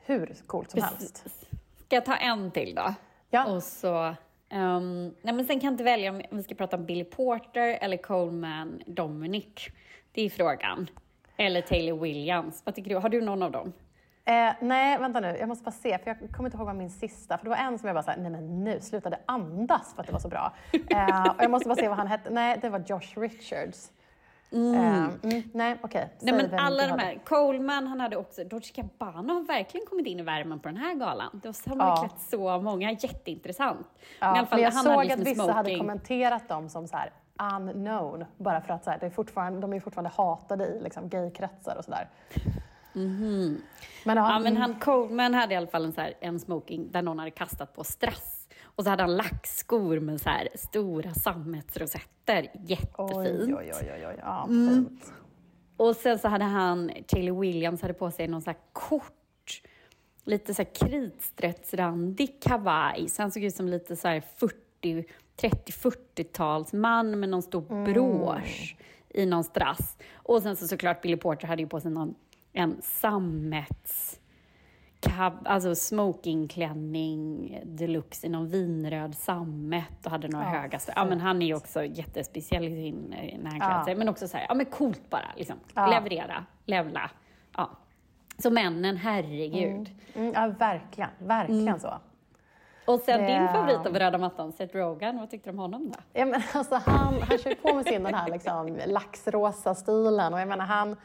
Hur 0.06 0.36
coolt 0.48 0.72
som 0.72 0.82
helst. 0.82 1.24
Ska 1.86 1.96
jag 1.96 2.06
ta 2.06 2.16
en 2.16 2.52
till 2.52 2.76
då? 2.76 2.94
Ja. 3.30 3.46
Och 3.46 3.64
så... 3.64 4.16
ehm, 4.50 5.16
nej 5.22 5.34
men 5.34 5.46
sen 5.46 5.60
kan 5.60 5.68
jag 5.68 5.74
inte 5.74 5.84
välja 5.84 6.12
om 6.12 6.22
vi 6.32 6.44
ska 6.44 6.56
prata 6.56 6.78
om 6.78 6.86
Billy 6.86 7.04
Porter 7.04 7.78
eller 7.82 7.98
Coleman 7.98 8.82
Dominic. 8.86 9.68
Det 10.12 10.22
är 10.22 10.30
frågan. 10.30 10.90
Eller 11.38 11.62
Taylor 11.62 12.00
Williams. 12.00 12.62
Vad 12.66 12.76
tycker 12.76 12.90
du? 12.90 12.96
Har 12.96 13.10
du 13.10 13.22
någon 13.22 13.44
av 13.44 13.52
dem? 13.52 13.74
Eh, 14.26 14.54
nej, 14.62 14.98
vänta 14.98 15.20
nu. 15.20 15.38
Jag 15.40 15.48
måste 15.48 15.64
bara 15.64 15.72
se, 15.72 15.98
för 15.98 16.08
jag 16.08 16.32
kommer 16.32 16.48
inte 16.50 16.58
ihåg 16.58 16.66
vad 16.66 16.76
min 16.76 16.90
sista... 16.90 17.38
För 17.38 17.46
det 17.46 17.50
var 17.50 17.58
en 17.58 17.80
som 17.80 17.88
jag 17.88 17.96
bara 17.96 18.04
såhär, 18.04 18.18
nej 18.18 18.32
men 18.32 18.64
nu 18.64 18.80
slutade 18.80 19.20
andas 19.26 19.94
för 19.94 20.02
att 20.02 20.08
det 20.08 20.14
var 20.14 20.20
så 20.20 20.28
bra. 20.30 20.54
Eh, 20.90 21.28
och 21.28 21.44
jag 21.44 21.52
måste 21.52 21.70
bara 21.70 21.76
se 21.76 21.88
vad 21.88 21.98
han 21.98 22.08
hette. 22.08 22.30
Nej, 22.30 22.58
det 22.62 22.70
var 22.70 22.84
Josh 22.88 23.20
Richards. 23.22 23.92
Eh, 24.56 25.06
mm, 25.24 25.44
nej, 25.54 25.78
okej. 25.82 26.10
Nej, 26.20 26.34
Säg 26.40 26.50
men 26.50 26.60
alla 26.60 26.88
de 26.88 27.00
här. 27.00 27.20
Coleman, 27.26 27.88
han 27.88 28.00
hade 28.00 28.18
också... 28.18 28.44
Dolce 28.44 28.74
Gabbana 28.76 29.34
har 29.34 29.42
verkligen 29.42 29.86
kommit 29.88 30.08
in 30.08 30.20
i 30.20 30.24
värmen 30.24 30.60
på 30.60 30.68
den 30.68 30.78
här 30.78 30.94
galan. 30.96 31.40
Det 31.44 31.48
var 31.48 31.54
så, 31.54 31.70
han 31.70 31.80
har 31.80 31.88
Ja. 31.88 31.96
klätt 31.98 32.22
så 32.30 32.62
många, 32.62 32.92
jätteintressant. 32.92 33.88
Ja, 34.20 34.28
Men 34.28 34.36
i 34.36 34.40
alla 34.40 34.48
fall, 34.48 34.58
men 34.58 34.64
jag 34.64 34.72
han 34.72 34.84
såg 34.84 34.94
hade 34.94 35.14
att 35.14 35.20
vissa 35.20 35.36
smoking. 35.36 35.54
hade 35.56 35.78
kommenterat 35.78 36.50
dem 36.50 36.70
som 36.70 36.88
så 36.88 36.98
här 36.98 37.12
unknown. 37.56 38.26
Bara 38.38 38.62
för 38.62 38.74
att 38.74 38.84
så 38.84 38.90
här, 38.92 38.98
det 39.00 39.06
är 39.06 39.10
fortfarande, 39.10 39.60
de 39.60 39.74
är 39.74 39.80
fortfarande 39.80 40.10
hatade 40.16 40.66
i 40.66 40.82
liksom, 40.84 41.10
gaykretsar 41.10 41.76
och 41.78 41.86
sådär. 41.86 42.08
Men, 42.94 43.62
ja. 44.06 44.14
Ja, 44.14 44.40
men 44.40 44.48
mm, 44.48 44.62
han 44.62 44.76
Coleman 44.76 45.34
hade 45.34 45.54
i 45.54 45.58
alla 45.58 45.68
fall 45.68 45.86
en, 45.86 45.94
så 45.94 46.02
här, 46.02 46.14
en 46.20 46.40
smoking 46.40 46.92
där 46.92 47.02
någon 47.02 47.20
hade 47.20 47.32
kastat 47.32 47.74
på 47.76 47.84
strass. 47.84 48.35
Och 48.76 48.84
så 48.84 48.90
hade 48.90 49.04
han 49.04 49.16
lackskor 49.16 50.00
med 50.00 50.22
så 50.22 50.30
här 50.30 50.48
stora 50.56 51.14
sammetsrosetter. 51.14 52.52
Jättefint. 52.54 52.96
oj, 52.98 53.56
oj, 53.56 53.72
oj, 53.74 54.08
oj. 54.08 54.16
Ja, 54.22 54.44
Mm. 54.50 54.70
fint. 54.70 55.14
Och 55.78 55.96
sen 55.96 56.20
så 56.20 56.28
hade 56.28 56.44
han, 56.46 56.92
Taylor 57.08 57.40
Williams 57.40 57.82
hade 57.82 57.94
på 57.94 58.12
sig 58.12 58.28
någon 58.28 58.42
så 58.42 58.50
här 58.50 58.60
kort, 58.74 59.62
lite 60.24 60.54
så 60.54 60.62
här 60.62 60.70
kritstrecksrandig 60.74 62.42
kavaj. 62.42 63.10
Så 63.10 63.22
han 63.22 63.32
såg 63.32 63.44
ut 63.44 63.56
som 63.56 63.68
lite 63.68 63.96
så 63.96 64.08
här 64.08 64.24
40, 64.38 65.06
30-40-talsman 65.38 67.16
med 67.16 67.30
någon 67.30 67.42
stor 67.42 67.72
Mm. 67.72 67.94
brosch 67.94 68.78
i 69.10 69.26
någon 69.26 69.44
strass. 69.44 69.98
Och 70.16 70.42
sen 70.42 70.56
så 70.56 70.68
såklart 70.68 71.02
Billy 71.02 71.18
Porter 71.18 71.48
hade 71.48 71.62
ju 71.62 71.68
på 71.68 71.80
sig 71.80 71.92
någon, 71.92 72.16
en 72.54 72.82
sammets 72.82 74.20
alltså 75.46 75.76
smokingklänning 75.76 77.60
deluxe 77.66 78.28
i 78.28 78.30
någon 78.30 78.48
vinröd 78.48 79.16
sammet 79.16 80.06
och 80.06 80.12
hade 80.12 80.28
några 80.28 80.46
Ja, 80.46 80.62
höga 80.62 80.78
strä- 80.78 80.94
Ja 80.96 81.06
men 81.06 81.20
han 81.22 81.42
är 81.42 81.46
ju 81.46 81.56
också 81.56 81.84
jättespeciell 81.86 82.64
i 82.64 82.70
sin, 82.76 83.16
när 83.44 83.50
han 83.52 83.60
klär 83.60 83.70
Ja. 83.78 83.86
sig. 83.86 83.96
Men 83.96 84.10
också 84.10 84.28
så 84.28 84.38
här, 84.38 84.46
ja 84.50 84.54
men 84.56 84.66
coolt 84.66 85.10
bara 85.10 85.32
liksom. 85.38 85.56
Ja. 85.76 85.88
Leverera, 85.88 86.46
levla. 86.66 87.12
Ja. 87.58 87.70
Så 88.38 88.50
männen, 88.50 88.98
herregud. 88.98 89.90
Mm, 90.16 90.34
ja, 90.36 90.48
verkligen. 90.60 91.10
Verkligen 91.20 91.68
Mm. 91.68 91.80
så. 91.80 91.94
Och 92.86 93.00
sen 93.00 93.22
Det- 93.22 93.28
din 93.28 93.48
favorit 93.48 93.86
av 93.88 94.00
röda 94.00 94.18
mattan, 94.18 94.52
Seth 94.52 94.76
Rogen, 94.76 95.20
vad 95.20 95.30
tyckte 95.30 95.50
du 95.50 95.52
om 95.54 95.60
honom 95.60 95.90
då? 95.92 96.00
Ja, 96.14 96.26
men 96.26 96.42
alltså 96.54 96.76
han, 96.76 97.14
han 97.22 97.38
kör 97.38 97.56
på 97.56 97.74
med 97.76 97.86
sin 97.86 98.04
den 98.04 98.14
här 98.14 98.30
liksom, 98.32 98.78
laxrosa 98.86 99.76
stilen 99.76 100.34
och 100.34 100.40
jag 100.40 100.48
menar 100.48 100.66
han, 100.66 100.96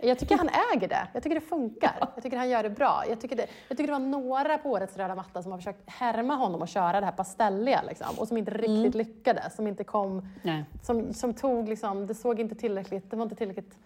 jag 0.00 0.18
tycker 0.18 0.36
han 0.38 0.48
äger 0.74 0.88
det. 0.88 1.06
Jag 1.12 1.22
tycker 1.22 1.34
det 1.34 1.46
funkar. 1.46 2.08
Jag 2.14 2.22
tycker 2.22 2.36
han 2.36 2.48
gör 2.48 2.62
det 2.62 2.70
bra. 2.70 3.02
Jag 3.08 3.20
tycker 3.20 3.36
det, 3.36 3.46
jag 3.68 3.76
tycker 3.78 3.86
det 3.92 3.98
var 3.98 4.06
några 4.06 4.58
på 4.58 4.70
årets 4.70 4.96
röda 4.96 5.14
matta 5.14 5.42
som 5.42 5.52
har 5.52 5.58
försökt 5.58 5.90
härma 5.90 6.34
honom 6.34 6.62
och 6.62 6.68
köra 6.68 7.00
det 7.00 7.06
här 7.06 7.12
pastelliga 7.12 7.82
liksom, 7.88 8.18
och 8.18 8.28
som 8.28 8.36
inte 8.36 8.50
riktigt 8.50 8.94
lyckades. 8.94 9.56
Som 9.56 9.66
inte 9.66 9.84
kom, 9.84 10.28
Nej. 10.42 10.64
som, 10.82 11.12
som 11.14 11.34
tog 11.34 11.68
liksom, 11.68 12.06
det 12.06 12.14
såg 12.14 12.40
inte 12.40 12.54
tillräckligt, 12.54 13.10
det 13.10 13.16
var 13.16 13.22
inte 13.22 13.34
tillräckligt 13.36 13.78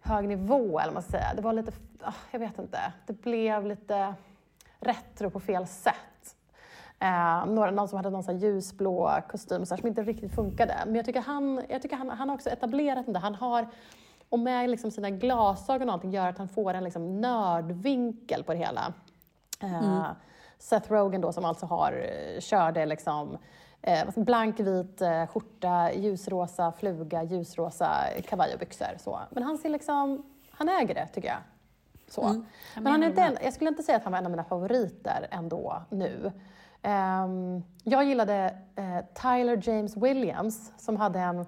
hög 0.00 0.28
nivå 0.28 0.78
eller 0.78 0.86
vad 0.86 0.94
man 0.94 1.02
ska 1.02 1.12
säga. 1.12 1.34
Det 1.36 1.42
var 1.42 1.52
lite, 1.52 1.72
ah, 2.02 2.12
jag 2.30 2.38
vet 2.40 2.58
inte, 2.58 2.78
det 3.06 3.12
blev 3.12 3.66
lite 3.66 4.14
retro 4.80 5.30
på 5.30 5.40
fel 5.40 5.66
sätt. 5.66 5.94
Eh, 7.00 7.46
några, 7.46 7.70
någon 7.70 7.88
som 7.88 7.96
hade 7.96 8.10
någon 8.10 8.22
så 8.22 8.32
här 8.32 8.38
ljusblå 8.38 9.20
kostym 9.30 9.66
så 9.66 9.74
här, 9.74 9.80
som 9.80 9.88
inte 9.88 10.02
riktigt 10.02 10.34
funkade. 10.34 10.74
Men 10.86 10.94
jag 10.94 11.04
tycker 11.04 11.20
han, 11.20 11.62
jag 11.68 11.82
tycker 11.82 11.96
han, 11.96 12.10
han 12.10 12.28
har 12.28 12.36
också 12.36 12.50
etablerat 12.50 13.04
det. 13.06 13.18
Han 13.18 13.34
har, 13.34 13.68
och 14.28 14.38
med 14.38 14.70
liksom 14.70 14.90
sina 14.90 15.10
glasögon 15.10 15.88
och 15.88 15.94
allting 15.94 16.10
gör 16.10 16.28
att 16.28 16.38
han 16.38 16.48
får 16.48 16.74
en 16.74 16.84
liksom 16.84 17.20
nördvinkel 17.20 18.44
på 18.44 18.52
det 18.52 18.58
hela. 18.58 18.92
Eh, 19.62 20.06
Seth 20.58 20.92
Rogen 20.92 21.20
då 21.20 21.32
som 21.32 21.44
alltså 21.44 21.66
har, 21.66 21.92
eh, 21.92 22.40
körde 22.40 22.86
liksom 22.86 23.38
eh, 23.82 24.08
blank 24.16 24.60
vit 24.60 25.00
eh, 25.00 25.26
skjorta, 25.26 25.92
ljusrosa 25.92 26.72
fluga, 26.72 27.22
ljusrosa 27.22 27.90
kavaj 28.28 28.54
och 28.54 28.60
byxor. 28.60 28.98
Så. 28.98 29.20
Men 29.30 29.42
han 29.42 29.58
ser 29.58 29.68
liksom, 29.68 30.22
han 30.50 30.68
äger 30.68 30.94
det 30.94 31.06
tycker 31.06 31.28
jag. 31.28 31.38
Så. 32.08 32.22
Mm. 32.22 32.46
Men 32.74 32.86
han 32.86 33.02
är 33.02 33.06
inte 33.06 33.38
jag 33.44 33.52
skulle 33.52 33.70
inte 33.70 33.82
säga 33.82 33.96
att 33.96 34.04
han 34.04 34.12
var 34.12 34.18
en 34.18 34.26
av 34.26 34.30
mina 34.30 34.44
favoriter 34.44 35.28
ändå 35.30 35.82
nu. 35.90 36.32
Ehm, 36.82 37.62
jag 37.84 38.04
gillade 38.04 38.56
eh, 38.76 39.04
Tyler 39.14 39.68
James 39.68 39.96
Williams 39.96 40.72
som 40.76 40.96
hade 40.96 41.18
en 41.20 41.46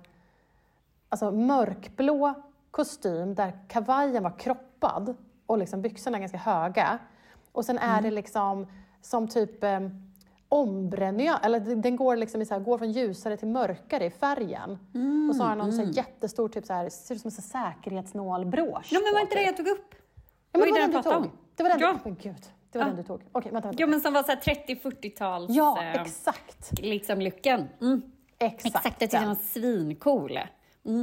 alltså, 1.08 1.30
mörkblå 1.30 2.34
kostym 2.70 3.34
där 3.34 3.58
kavajen 3.68 4.22
var 4.22 4.38
kroppad 4.38 5.14
och 5.46 5.58
liksom 5.58 5.82
byxorna 5.82 6.18
ganska 6.18 6.38
höga. 6.38 6.98
Och 7.52 7.64
sen 7.64 7.78
är 7.78 8.02
det 8.02 8.10
liksom 8.10 8.66
som 9.02 9.28
typ 9.28 9.64
eh, 9.64 9.80
ombre 10.48 11.06
eller 11.42 11.60
den- 11.76 11.96
går, 11.96 12.16
liksom 12.16 12.42
i 12.42 12.46
så 12.46 12.54
här, 12.54 12.60
går 12.60 12.78
från 12.78 12.92
ljusare 12.92 13.36
till 13.36 13.48
mörkare 13.48 14.04
i 14.04 14.10
färgen. 14.10 14.78
och 15.30 15.36
så 15.36 15.42
har 15.42 15.48
han 15.48 15.58
någon 15.58 15.72
så 15.72 15.82
här 15.84 15.92
jättestor, 15.92 16.48
typ 16.48 16.66
så 16.66 16.72
här, 16.72 16.88
ser 16.88 17.14
ut 17.14 17.20
som 17.20 17.28
en 17.28 17.32
så 17.32 17.42
säkerhetsnålbrås. 17.42 18.88
Ja, 18.92 19.00
men 19.04 19.12
var 19.14 19.20
inte 19.20 19.34
det 19.34 19.38
typ. 19.40 19.46
jag 19.46 19.56
tog 19.56 19.68
upp? 19.68 19.94
Ja, 20.52 20.58
men 20.58 20.66
det 20.68 20.72
var 20.72 20.78
den 20.78 20.90
du 20.90 21.02
tog. 21.02 21.12
om. 21.12 21.30
Det 21.56 21.62
var 21.62 21.70
den 21.70 21.80
Ja. 21.80 21.92
du, 21.92 21.98
men 22.10 22.16
gud, 22.22 22.46
det 22.72 22.78
var 22.78 22.84
Ja. 22.86 22.88
den 22.88 22.96
du 22.96 23.02
tog. 23.02 23.22
Okej, 23.32 23.52
vänta, 23.52 23.68
vänta. 23.68 23.80
Ja, 23.82 23.86
men 23.86 24.00
som 24.00 24.12
var 24.12 24.22
så 24.22 24.28
här 24.32 24.38
30-40-tals... 24.40 25.46
Ja, 25.50 25.82
eh, 25.82 26.02
exakt. 26.02 26.78
liksom 26.80 27.20
lycken. 27.20 27.68
Mm. 27.80 28.02
Exakt, 28.38 28.66
Exakt, 28.66 28.84
jag 28.84 28.98
tyckte 28.98 29.16
den. 29.18 29.28
var 29.28 29.34
svincool. 29.34 30.38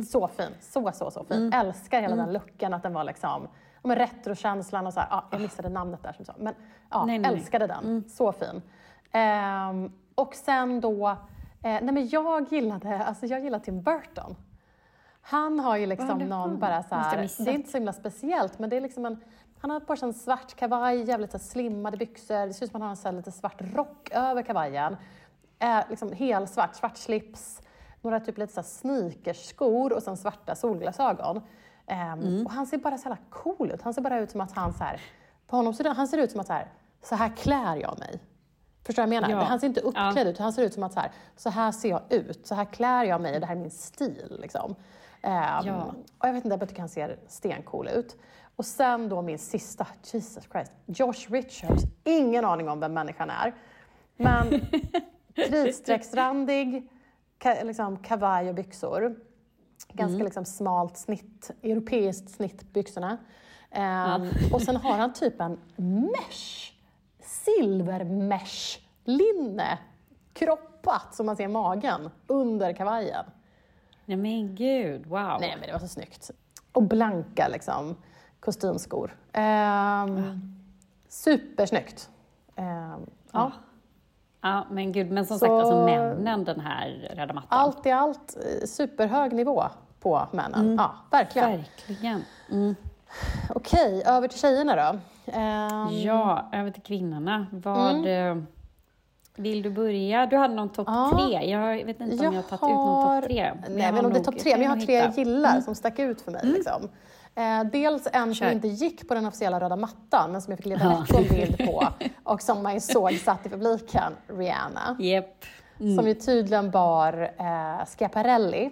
Så 0.09 0.27
fin. 0.27 0.49
Så, 0.61 0.91
så, 0.93 1.11
så 1.11 1.23
fin. 1.23 1.53
Älskar 1.53 2.01
hela 2.01 2.15
den 2.15 2.33
looken, 2.33 2.73
att 2.73 2.83
den 2.83 2.93
var 2.93 3.03
liksom 3.03 3.47
men 3.83 3.95
retrokänslan 3.97 4.87
och 4.87 4.93
så 4.93 4.99
här, 4.99 5.07
ja, 5.11 5.25
jag 5.31 5.41
missade 5.41 5.69
namnet 5.69 6.03
där 6.03 6.13
som 6.13 6.25
sa. 6.25 6.33
Men 6.37 6.53
ja, 6.89 7.05
Nej, 7.05 7.19
nej, 7.19 7.31
nej. 7.31 7.39
älskade 7.39 7.67
den. 7.67 8.03
Så 8.09 8.31
fin. 8.31 8.61
Ehm, 9.11 9.91
och 10.15 10.35
sen 10.35 10.81
då, 10.81 11.07
eh, 11.09 11.15
nej 11.61 11.91
men 11.91 12.07
jag 12.09 12.51
gillade, 12.51 13.03
alltså 13.05 13.25
jag 13.25 13.43
gillar 13.43 13.59
Tim 13.59 13.81
Burton. 13.81 14.35
Han 15.21 15.59
har 15.59 15.77
ju 15.77 15.85
liksom 15.85 16.17
någon 16.19 16.59
bara 16.59 16.83
så 16.83 16.95
här, 16.95 17.29
det 17.45 17.51
är 17.51 17.55
inte 17.55 17.69
så 17.71 17.77
himla 17.77 17.93
speciellt 17.93 18.59
men 18.59 18.69
det 18.69 18.77
är 18.77 18.81
liksom 18.81 19.05
en, 19.05 19.17
han 19.59 19.69
har 19.71 19.79
på 19.79 19.95
sig 19.95 20.07
en 20.07 20.13
svart 20.13 20.55
kavaj, 20.55 21.03
jävligt 21.03 21.31
så 21.31 21.39
slimmade 21.39 21.97
byxor, 21.97 22.47
det 22.47 22.53
ser 22.53 22.65
ut 22.65 22.71
som 22.71 22.81
att 22.81 22.81
han 22.81 22.89
har 22.89 22.89
en 22.89 22.97
så 22.97 23.11
lite 23.11 23.31
svart 23.31 23.61
rock 23.75 24.09
över 24.11 24.41
kavajen. 24.41 24.97
Eh, 25.59 25.79
liksom 25.89 26.11
helsvart, 26.11 26.75
svart 26.75 26.97
slips, 26.97 27.61
några 28.01 28.19
typ 28.19 28.37
lite 28.37 28.53
så 28.53 28.63
sneakerskor 28.63 29.93
och 29.93 30.03
sen 30.03 30.17
svarta 30.17 30.55
solglasögon. 30.55 31.41
Ehm, 31.87 32.19
Mm. 32.19 32.45
Och 32.45 32.51
han 32.51 32.65
ser 32.67 32.77
bara 32.77 32.97
så 32.97 33.09
jävla 33.09 33.23
cool 33.29 33.71
ut. 33.71 33.81
Han 33.81 33.93
ser 33.93 34.01
bara 34.01 34.19
ut 34.19 34.31
som 34.31 34.41
att 34.41 34.51
han 34.51 34.73
så 34.73 34.83
här, 34.83 35.01
på 35.47 35.55
honom 35.55 35.73
ser 35.73 35.89
han 35.93 36.07
ser 36.07 36.17
ut 36.17 36.31
som 36.31 36.39
att 36.39 36.47
så 36.47 36.53
här, 36.53 36.67
så 37.01 37.15
här 37.15 37.29
klär 37.37 37.75
jag 37.75 37.99
mig. 37.99 38.19
Förstår 38.85 39.03
du 39.03 39.07
vad 39.09 39.15
jag 39.15 39.21
menar? 39.21 39.41
Ja. 39.41 39.47
Han 39.47 39.59
ser 39.59 39.67
inte 39.67 39.81
uppklädd 39.81 40.17
Ja. 40.27 40.31
ut, 40.31 40.37
han 40.37 40.53
ser 40.53 40.63
ut 40.63 40.73
som 40.73 40.83
att 40.83 40.93
så 40.93 40.99
här, 40.99 41.11
så 41.35 41.49
här 41.49 41.71
ser 41.71 41.89
jag 41.89 42.01
ut, 42.09 42.47
så 42.47 42.55
här 42.55 42.65
klär 42.65 43.03
jag 43.03 43.21
mig 43.21 43.33
och 43.35 43.39
det 43.39 43.45
här 43.45 43.55
är 43.55 43.59
min 43.59 43.71
stil. 43.71 44.37
Liksom. 44.41 44.75
Ehm, 45.21 45.65
Ja. 45.67 45.93
Och 46.19 46.27
jag 46.27 46.33
vet 46.33 46.45
inte, 46.45 46.57
jag 46.59 46.69
tycker 46.69 46.81
han 46.81 46.89
ser 46.89 47.19
stencool 47.27 47.87
ut. 47.87 48.15
Och 48.57 48.65
sen 48.65 49.09
då 49.09 49.21
min 49.21 49.39
sista, 49.39 49.87
Jesus 50.13 50.43
Christ, 50.51 50.71
Josh 50.85 51.31
Richards. 51.31 51.83
Ingen 52.03 52.45
aning 52.45 52.69
om 52.69 52.79
vem 52.79 52.93
människan 52.93 53.29
är. 53.29 53.55
Men 54.17 54.61
kritstrecksrandig, 55.35 56.89
ka, 57.37 57.55
liksom, 57.63 57.97
kavaj 57.97 58.49
och 58.49 58.55
byxor. 58.55 59.15
Ganska 59.93 60.13
Mm. 60.15 60.25
liksom 60.25 60.45
smalt 60.45 60.97
snitt, 60.97 61.51
europeiskt 61.63 62.29
snitt 62.29 62.73
byxorna. 62.73 63.17
Ehm, 63.71 64.27
Och 64.53 64.61
sen 64.61 64.75
har 64.75 64.97
han 64.97 65.13
typ 65.13 65.41
en 65.41 65.59
mesh, 65.75 66.73
silvermesh 67.21 68.79
linne, 69.03 69.77
kroppat 70.33 71.15
så 71.15 71.23
man 71.23 71.35
ser 71.35 71.47
magen 71.47 72.09
under 72.27 72.73
kavajen. 72.73 73.25
Nej 74.05 74.17
men 74.17 74.55
gud, 74.55 75.05
wow. 75.05 75.37
Nej 75.39 75.55
men 75.59 75.67
det 75.67 75.71
var 75.73 75.79
så 75.79 75.87
snyggt. 75.87 76.31
Och 76.71 76.83
blanka 76.83 77.47
liksom, 77.47 77.95
kostymskor. 78.47 79.15
Ehm, 79.33 80.41
Supersnyggt. 81.09 82.09
Ehm, 82.55 83.05
ja. 83.31 83.51
Ja, 84.41 84.65
men 84.71 84.91
gud, 84.91 85.11
men 85.11 85.25
som 85.25 85.39
Så- 85.39 85.45
sagt, 85.45 85.51
alltså 85.51 85.85
männen 85.85 86.43
den 86.43 86.59
här 86.59 87.11
röda 87.15 87.33
mattan. 87.33 87.47
Allt 87.59 87.85
i 87.85 87.91
allt, 87.91 88.37
eh, 88.37 88.65
superhög 88.67 89.33
nivå 89.33 89.63
på 89.99 90.27
männen. 90.31 90.75
Ja, 90.77 90.91
verkligen. 91.11 91.49
Verkligen. 91.51 92.23
Mm. 92.51 92.75
Okej, 93.55 94.03
över 94.05 94.27
till 94.27 94.39
tjejerna 94.39 94.75
då. 94.75 94.99
Ehm, 95.31 95.87
Ja, 95.91 96.49
över 96.53 96.71
till 96.71 96.81
kvinnorna. 96.83 97.47
Vad... 97.51 98.05
eh, 98.29 98.37
Vill 99.39 99.61
du 99.61 99.69
börja? 99.69 100.25
Du 100.25 100.37
hade 100.37 100.53
någon 100.53 100.69
topp 100.69 100.87
Ja. 100.89 101.11
tre. 101.13 101.49
Jag 101.51 101.85
vet 101.85 102.01
inte 102.01 102.27
om 102.27 102.33
jag 102.33 102.41
har 102.41 102.57
tagit 102.57 102.63
ut 102.63 102.69
någon 102.69 103.21
topp 103.21 103.23
tre. 103.29 103.53
Nej, 103.69 103.91
men 103.91 104.05
om 104.05 104.13
det 104.13 104.19
är 104.19 104.23
topp 104.23 104.37
tre, 104.39 104.51
men 104.55 104.61
jag 104.61 104.69
har 104.69 104.77
tre 104.79 104.95
jag 104.95 105.17
gillar 105.17 105.61
som 105.61 105.75
stack 105.75 105.99
ut 105.99 106.21
för 106.21 106.31
mig. 106.31 106.41
Liksom. 106.43 106.89
Eh, 107.37 107.63
dels 107.71 108.07
en 108.13 108.23
som 108.25 108.33
Kör. 108.33 108.51
inte 108.51 108.67
gick 108.67 109.07
på 109.07 109.13
den 109.13 109.25
officiella 109.25 109.59
röda 109.59 109.75
mattan, 109.75 110.31
men 110.31 110.41
som 110.41 110.51
jag 110.51 110.57
fick 110.57 110.65
leta 110.65 110.83
Ja. 111.09 111.17
en 111.17 111.27
bild 111.27 111.57
på 111.57 111.87
och 112.23 112.41
som 112.41 112.63
man 112.63 112.81
såg 112.81 113.13
satt 113.13 113.45
i 113.45 113.49
publiken, 113.49 114.13
Rihanna. 114.27 114.95
Japp. 114.99 115.45
Som 115.77 116.07
ju 116.07 116.13
tydligen 116.13 116.71
bar 116.71 117.31
eh, 117.39 117.85
Schiaparelli. 117.97 118.71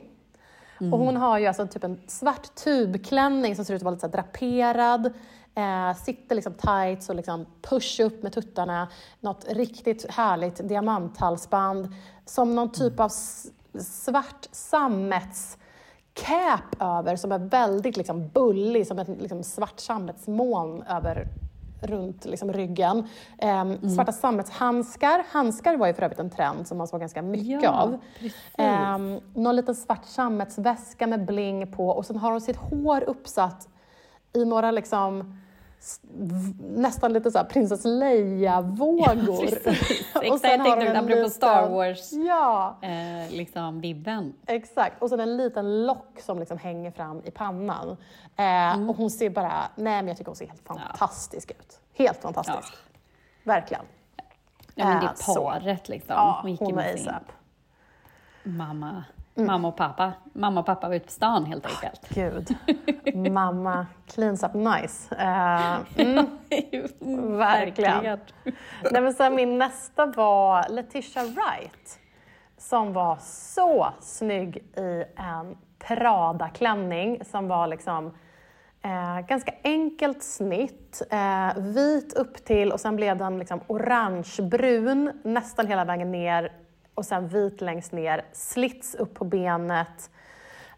Och 0.80 1.00
hon 1.00 1.18
har 1.18 1.40
ju 1.40 1.46
alltså 1.48 1.68
typ 1.68 1.84
en 1.84 2.02
svart 2.08 2.56
tubklänning 2.56 3.56
som 3.56 3.66
ser 3.66 3.74
ut 3.74 3.80
att 3.80 3.84
vara 3.84 3.94
lite 3.96 4.08
draperad. 4.08 5.06
Eh, 5.56 5.96
sitter 6.04 6.36
liksom 6.36 6.54
tight 6.54 7.10
och 7.10 7.16
liksom 7.16 7.46
push 7.62 8.00
upp 8.00 8.24
med 8.24 8.34
tuttarna. 8.34 8.88
Något 9.20 9.46
riktigt 9.50 10.12
härligt 10.12 10.68
diamanthalsband. 10.70 11.94
Som 12.26 12.56
någon 12.56 12.72
typ 12.72 13.00
av 13.00 13.06
s- 13.08 13.48
svart 13.80 14.48
sammetscap 16.20 16.82
över 16.82 17.16
som 17.16 17.32
är 17.32 17.40
väldigt 17.40 17.98
liksom 17.98 18.28
bullig, 18.30 18.88
som 18.88 19.00
ett 19.00 19.08
liksom 19.08 19.44
svart 19.44 19.80
sammetsmoln 19.80 20.84
över 20.84 21.28
runt 21.82 22.26
liksom 22.26 22.54
ryggen. 22.54 23.08
Ehm, 23.38 23.90
Svarta 23.90 24.12
sammetshandskar. 24.12 25.24
Handskar 25.30 25.78
var 25.78 25.88
ju 25.88 25.94
för 25.94 26.04
övrigt 26.04 26.20
en 26.20 26.30
trend 26.30 26.68
som 26.68 26.78
man 26.78 26.88
såg 26.88 27.00
ganska 27.00 27.22
mycket 27.22 27.64
Ja, 27.64 27.70
av. 27.70 27.98
Ehm, 28.58 29.20
någon 29.34 29.56
liten 29.56 29.76
svart 29.76 30.06
sammetsväska 30.06 31.08
med 31.08 31.26
bling 31.26 31.72
på 31.72 31.90
och 31.90 32.06
sen 32.06 32.18
har 32.18 32.32
hon 32.32 32.42
sitt 32.42 32.58
hår 32.58 33.04
uppsatt 33.04 33.68
i 34.34 34.46
några 34.46 34.72
liksom 34.72 35.38
nästan 36.60 37.14
lite 37.14 37.32
så 37.32 37.44
prinsess 37.44 37.86
Leia-vågor. 37.86 39.28
Och 40.16 40.24
Exakt, 40.24 40.44
jag 40.44 40.44
tänkte 40.44 40.92
apropå 41.00 41.08
liten- 41.08 41.30
Star 41.30 41.70
Wars, 41.70 42.12
Ja, 42.14 42.78
eh, 42.82 43.32
liksom 43.32 43.82
exakt. 44.48 45.02
Och 45.02 45.10
sen 45.10 45.20
en 45.20 45.38
liten 45.38 45.86
lock 45.86 46.20
som 46.20 46.40
liksom 46.40 46.58
hänger 46.58 46.92
fram 46.92 47.22
i 47.26 47.32
pannan. 47.32 47.90
Eh, 48.36 48.46
Mm. 48.76 48.90
Och 48.90 48.98
hon 48.98 49.10
ser 49.10 49.30
bara, 49.30 49.52
nej 49.76 49.96
men 50.02 50.08
jag 50.08 50.18
tycker 50.18 50.30
hon 50.30 50.36
ser 50.36 50.48
helt 50.48 50.68
fantastisk 50.68 51.52
ut. 51.52 51.80
Helt 51.94 52.22
fantastisk. 52.22 52.74
Verkligen. 53.44 53.84
Ja, 54.76 54.86
men 54.86 55.00
det 55.00 55.06
Eh, 55.06 55.12
är 55.12 55.16
så. 55.16 55.50
paret 55.50 55.90
liksom. 55.90 56.16
Ja, 56.16 56.40
Hon 56.42 56.52
gick 56.52 56.60
hon 56.60 56.76
med 56.76 57.00
sin 57.00 57.12
mamma, 58.44 59.04
Mm. 59.38 59.48
mamma 59.48 59.68
och 59.68 59.76
pappa. 59.76 60.14
Mamma 60.34 60.60
och 60.60 60.66
pappa 60.66 60.88
var 60.88 60.96
ute 60.96 61.06
på 61.06 61.12
stan 61.12 61.46
helt 61.46 61.66
enkelt. 61.66 62.10
Gud. 62.10 62.56
Mamma 63.32 63.88
cleans 64.08 64.44
up 64.44 64.54
nice. 64.54 65.16
Eh, 65.16 65.78
mm. 65.98 66.28
Verkligen. 67.38 68.20
Nej, 68.92 69.02
men 69.02 69.14
sen 69.14 69.36
min 69.36 69.58
nästa 69.58 70.06
var 70.06 70.70
Letitia 70.70 71.24
Wright 71.24 72.00
som 72.58 72.94
var 72.94 73.18
så 73.22 73.88
snygg 74.02 74.58
i 74.58 75.04
en 75.16 75.58
Prada-klänning 75.88 77.26
som 77.26 77.48
var 77.48 77.68
liksom 77.68 78.06
eh, 78.84 79.28
ganska 79.28 79.54
enkelt 79.64 80.24
snitt, 80.24 81.02
eh, 81.12 81.62
vit 81.64 82.14
upp 82.14 82.46
till 82.46 82.72
och 82.72 82.80
sen 82.80 82.96
blev 82.96 83.18
den 83.18 83.40
liksom 83.40 83.62
orangebrun 83.68 85.22
nästan 85.24 85.68
hela 85.68 85.86
vägen 85.86 86.12
ner 86.12 86.52
och 86.96 87.06
sen 87.06 87.28
vit 87.28 87.62
längst 87.62 87.92
ner, 87.92 88.26
slits 88.34 88.96
upp 88.96 89.14
på 89.14 89.26
benet 89.26 90.10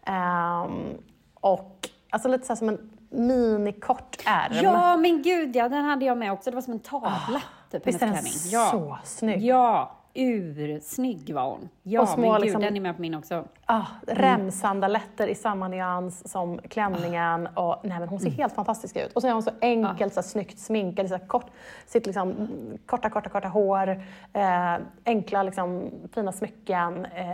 ehm, 0.06 0.96
och 1.34 1.88
alltså 2.10 2.28
lite 2.28 2.46
så 2.46 2.56
som 2.56 2.68
en 2.68 2.90
minikort 3.10 4.16
ärm. 4.26 4.52
Ja, 4.64 4.96
men 4.96 5.22
gud 5.22 5.56
ja, 5.56 5.68
den 5.68 5.84
hade 5.84 6.04
jag 6.04 6.18
med 6.18 6.32
också. 6.32 6.50
Det 6.50 6.54
var 6.54 6.62
som 6.62 6.72
en 6.72 6.80
tavla. 6.80 7.42
typ, 7.70 7.82
Ah, 7.82 7.84
Visst 7.84 8.02
är 8.02 8.06
den 8.06 8.14
klänning. 8.14 8.32
Ja. 8.50 8.68
så 8.72 8.98
snygg? 9.04 9.42
Ja, 9.44 9.97
ursnygg 10.14 11.34
var 11.34 11.50
hon. 11.50 11.68
Ja, 11.82 12.00
Och 12.02 12.08
små, 12.08 12.22
men 12.22 12.32
gud, 12.32 12.40
liksom- 12.40 12.60
den 12.62 12.76
är 12.76 12.80
med 12.80 12.96
på 12.96 13.02
min 13.02 13.14
också. 13.14 13.44
Ah, 13.66 13.86
remsandaletter 14.06 15.26
i 15.28 15.34
samma 15.34 15.68
nyans 15.68 16.28
som 16.30 16.58
klänningen. 16.58 17.48
Ah. 17.54 17.62
Och, 17.68 17.80
nej, 17.84 17.98
men 17.98 18.08
hon 18.08 18.18
Mm. 18.18 18.30
ser 18.32 18.38
helt 18.42 18.54
fantastisk 18.54 18.96
ut. 18.96 19.12
Och 19.12 19.22
så 19.22 19.28
är 19.28 19.32
hon 19.32 19.42
så 19.42 19.50
enkelt, 19.60 20.14
så 20.14 20.20
här, 20.20 20.28
snyggt 20.28 20.58
sminkad, 20.58 21.08
så 21.08 21.16
här, 21.16 21.26
kort, 21.26 21.46
sitt 21.86 22.06
liksom, 22.06 22.30
mm, 22.30 22.78
korta, 22.86 23.10
korta, 23.10 23.30
korta 23.30 23.48
hår, 23.48 24.02
eh, 24.32 24.74
enkla, 25.04 25.42
liksom, 25.42 25.90
fina 26.14 26.32
smycken. 26.32 27.04
Eh, 27.04 27.26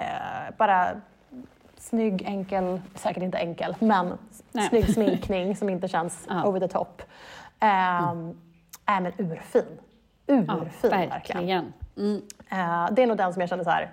bara 0.59 0.89
snygg, 1.79 2.23
enkel, 2.23 2.81
säkert 2.95 3.23
inte 3.23 3.39
enkel, 3.39 3.77
men 3.79 4.13
Nej. 4.53 4.69
snygg 4.69 4.89
sminkning 4.95 5.57
som 5.57 5.69
inte 5.69 5.89
känns 5.89 6.27
Ja. 6.29 6.45
over 6.49 6.61
the 6.61 6.69
top. 6.69 7.03
Eh, 7.61 7.99
äh, 8.09 8.15
men 8.87 9.07
urfin. 9.19 9.65
Ja, 10.27 10.35
Urfin 10.35 10.91
verkligen. 10.91 11.09
verkligen. 11.11 11.73
Mm. 11.97 12.23
Eh, 12.49 12.89
det 12.95 13.03
är 13.03 13.07
nog 13.07 13.17
den 13.17 13.33
som 13.33 13.41
jag 13.41 13.49
kände 13.49 13.65
så 13.65 13.71
här, 13.71 13.93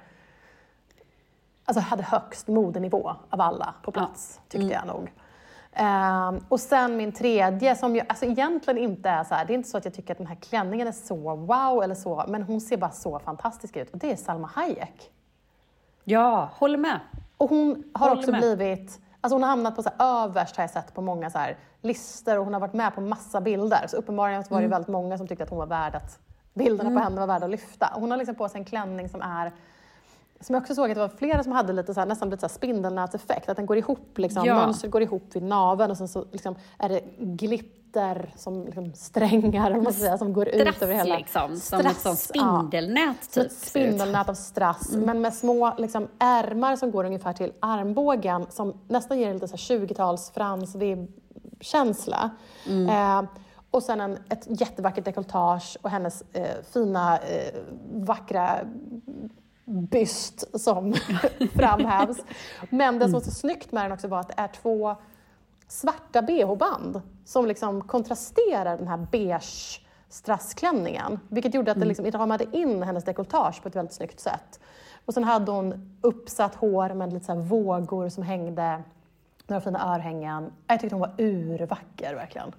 alltså 1.65 1.81
hade 1.81 2.03
högst 2.03 2.48
modenivå 2.48 3.15
av 3.29 3.41
alla 3.41 3.74
på 3.84 3.91
plats, 3.91 4.39
tyckte 4.50 4.67
jag 4.74 4.88
nog. 4.88 5.12
Ehm, 5.74 6.39
och 6.50 6.60
sen 6.60 6.98
min 6.98 7.12
tredje 7.12 7.75
som 7.75 7.96
ju 7.96 8.01
alltså 8.10 8.25
egentligen 8.25 8.77
inte 8.77 9.10
är 9.10 9.24
så 9.24 9.36
här, 9.36 9.46
det 9.46 9.53
är 9.53 9.55
inte 9.55 9.70
så 9.70 9.77
att 9.77 9.86
jag 9.86 9.93
tycker 9.93 10.12
att 10.13 10.17
den 10.17 10.27
här 10.27 10.36
klänningen 10.36 10.88
är 10.88 10.91
så 10.91 11.36
wow 11.36 11.84
eller 11.84 11.96
så, 11.96 12.25
men 12.27 12.43
hon 12.43 12.62
ser 12.62 12.77
bara 12.77 12.91
så 12.91 13.20
fantastisk 13.20 13.75
ut 13.77 13.89
och 13.91 13.98
det 13.98 14.12
är 14.12 14.15
Salma 14.15 14.48
Hayek. 14.48 15.12
Ja, 16.03 16.50
håller 16.53 16.77
med. 16.77 17.00
Och 17.38 17.50
hon 17.50 17.84
har 17.93 18.08
Håller 18.10 18.20
också 18.20 18.31
med. 18.31 18.39
blivit, 18.41 19.00
alltså 19.22 19.36
hon 19.36 19.43
har 19.43 19.50
hamnat 19.50 19.75
på 19.75 19.84
så 19.84 19.89
här 19.98 20.24
överst 20.24 20.55
har 20.58 20.63
jag 20.63 20.72
sett 20.72 20.93
på 20.93 21.01
många 21.01 21.29
så 21.29 21.38
här 21.38 21.58
listor 21.81 22.38
och 22.38 22.43
hon 22.46 22.53
har 22.53 22.62
varit 22.62 22.74
med 22.74 22.96
på 22.96 23.01
massa 23.01 23.41
bilder. 23.41 23.86
Så 23.88 23.98
uppenbarligen 23.98 24.43
var 24.50 24.58
det 24.58 24.65
Mm. 24.65 24.70
väldigt 24.72 24.88
många 24.89 25.17
som 25.17 25.27
tyckte 25.27 25.43
att 25.43 25.50
hon 25.50 25.60
var 25.60 25.65
värd 25.65 25.96
att, 25.96 26.20
bilderna 26.53 26.89
på 26.89 27.00
henne 27.03 27.20
var 27.20 27.27
värda 27.27 27.46
att 27.46 27.51
lyfta. 27.51 27.89
Hon 27.93 28.12
har 28.12 28.17
liksom 28.17 28.36
på 28.36 28.50
sig 28.50 28.60
en 28.60 28.65
klänning 28.65 29.10
som 29.10 29.22
är 29.22 29.51
som 30.39 30.53
jag 30.55 30.62
också 30.62 30.75
såg 30.75 30.89
att 30.91 30.96
det 30.96 31.01
var 31.01 31.10
flera 31.10 31.43
som 31.43 31.51
hade 31.51 31.74
lite 31.74 31.93
så 31.93 32.00
här, 32.00 32.08
nästan 32.08 32.29
lite 32.29 32.50
spindelnätseffekt, 32.50 33.50
att 33.50 33.58
den 33.58 33.65
går 33.65 33.77
ihop, 33.77 34.17
liksom, 34.17 34.46
Ja. 34.46 34.55
mönstret 34.55 34.91
går 34.91 35.01
ihop 35.01 35.24
vid 35.34 35.43
naveln 35.43 35.91
och 35.91 35.98
sen 35.98 36.08
så 36.08 36.25
liksom 36.31 36.55
är 36.79 36.89
det 36.89 37.01
glitter 37.17 38.34
som 38.38 38.65
liksom 38.65 38.93
strängar, 38.93 39.75
man 39.81 39.93
säga, 39.93 40.17
som 40.17 40.34
går 40.34 40.48
ut 40.48 40.62
Strass 40.62 40.81
över 40.81 40.93
hela... 40.93 41.17
liksom, 41.17 41.55
som 41.58 41.79
ett 41.79 41.86
sånt 42.00 42.20
Strass, 42.20 42.31
ja. 42.34 42.60
spindelnät 42.60 43.24
Som 43.24 43.43
typ. 43.43 43.51
ett 43.51 43.58
ser 43.58 43.79
det 43.79 43.86
ut. 43.86 43.91
spindelnät 43.93 44.29
av 44.29 44.34
strass, 44.34 44.91
men 44.91 45.22
med 45.22 45.34
små 45.34 45.74
liksom, 45.77 46.08
ärmar 46.20 46.75
som 46.75 46.91
går 46.91 47.03
ungefär 47.05 47.34
till 47.34 47.53
armbågen 47.60 48.46
som 48.50 48.74
nästan 48.88 49.20
ger 49.20 49.27
en 49.27 49.34
lite 49.34 49.48
så 49.48 49.74
här 49.74 49.79
20-tals 49.79 50.31
fransvibb-känsla. 50.31 52.29
Eh, 52.67 53.22
och 53.71 53.83
sen 53.83 54.01
en, 54.01 54.17
ett 54.29 54.61
jättevackert 54.61 55.05
dekolletage 55.05 55.77
och 55.81 55.89
hennes 55.89 56.23
eh, 56.33 56.63
fina, 56.73 57.17
eh, 57.17 57.59
vackra 57.91 58.59
byst 59.65 60.61
som 60.61 60.93
framhävs. 61.55 62.17
Men 62.69 62.99
det 62.99 63.05
som 63.05 63.13
var 63.13 63.21
så 63.21 63.31
snyggt 63.31 63.71
med 63.71 63.85
den 63.85 63.91
också 63.91 64.07
var 64.07 64.19
att 64.19 64.27
det 64.27 64.33
är 64.37 64.47
två 64.47 64.95
svarta 65.67 66.21
bh-band 66.21 67.01
som 67.25 67.45
liksom 67.45 67.81
kontrasterar 67.81 68.77
den 68.77 68.87
här 68.87 69.07
beige 69.11 69.81
strassklänningen. 70.09 71.19
Vilket 71.27 71.53
gjorde 71.53 71.71
att 71.71 71.79
det 71.79 71.85
liksom 71.85 72.11
ramade 72.11 72.57
in 72.57 72.83
hennes 72.83 73.03
dekolletage 73.03 73.61
på 73.61 73.67
ett 73.67 73.75
väldigt 73.75 73.95
snyggt 73.95 74.19
sätt. 74.19 74.59
Och 75.05 75.13
sen 75.13 75.23
hade 75.23 75.51
hon 75.51 75.97
uppsatt 76.01 76.55
hår 76.55 76.93
med 76.93 77.13
lite 77.13 77.25
så 77.25 77.35
vågor 77.35 78.09
som 78.09 78.23
hängde, 78.23 78.83
några 79.47 79.61
fina 79.61 79.95
örhängen. 79.95 80.51
Jag 80.67 80.79
tyckte 80.79 80.95
hon 80.95 81.01
var 81.01 81.13
urvacker 81.17 82.15
verkligen. 82.15 82.51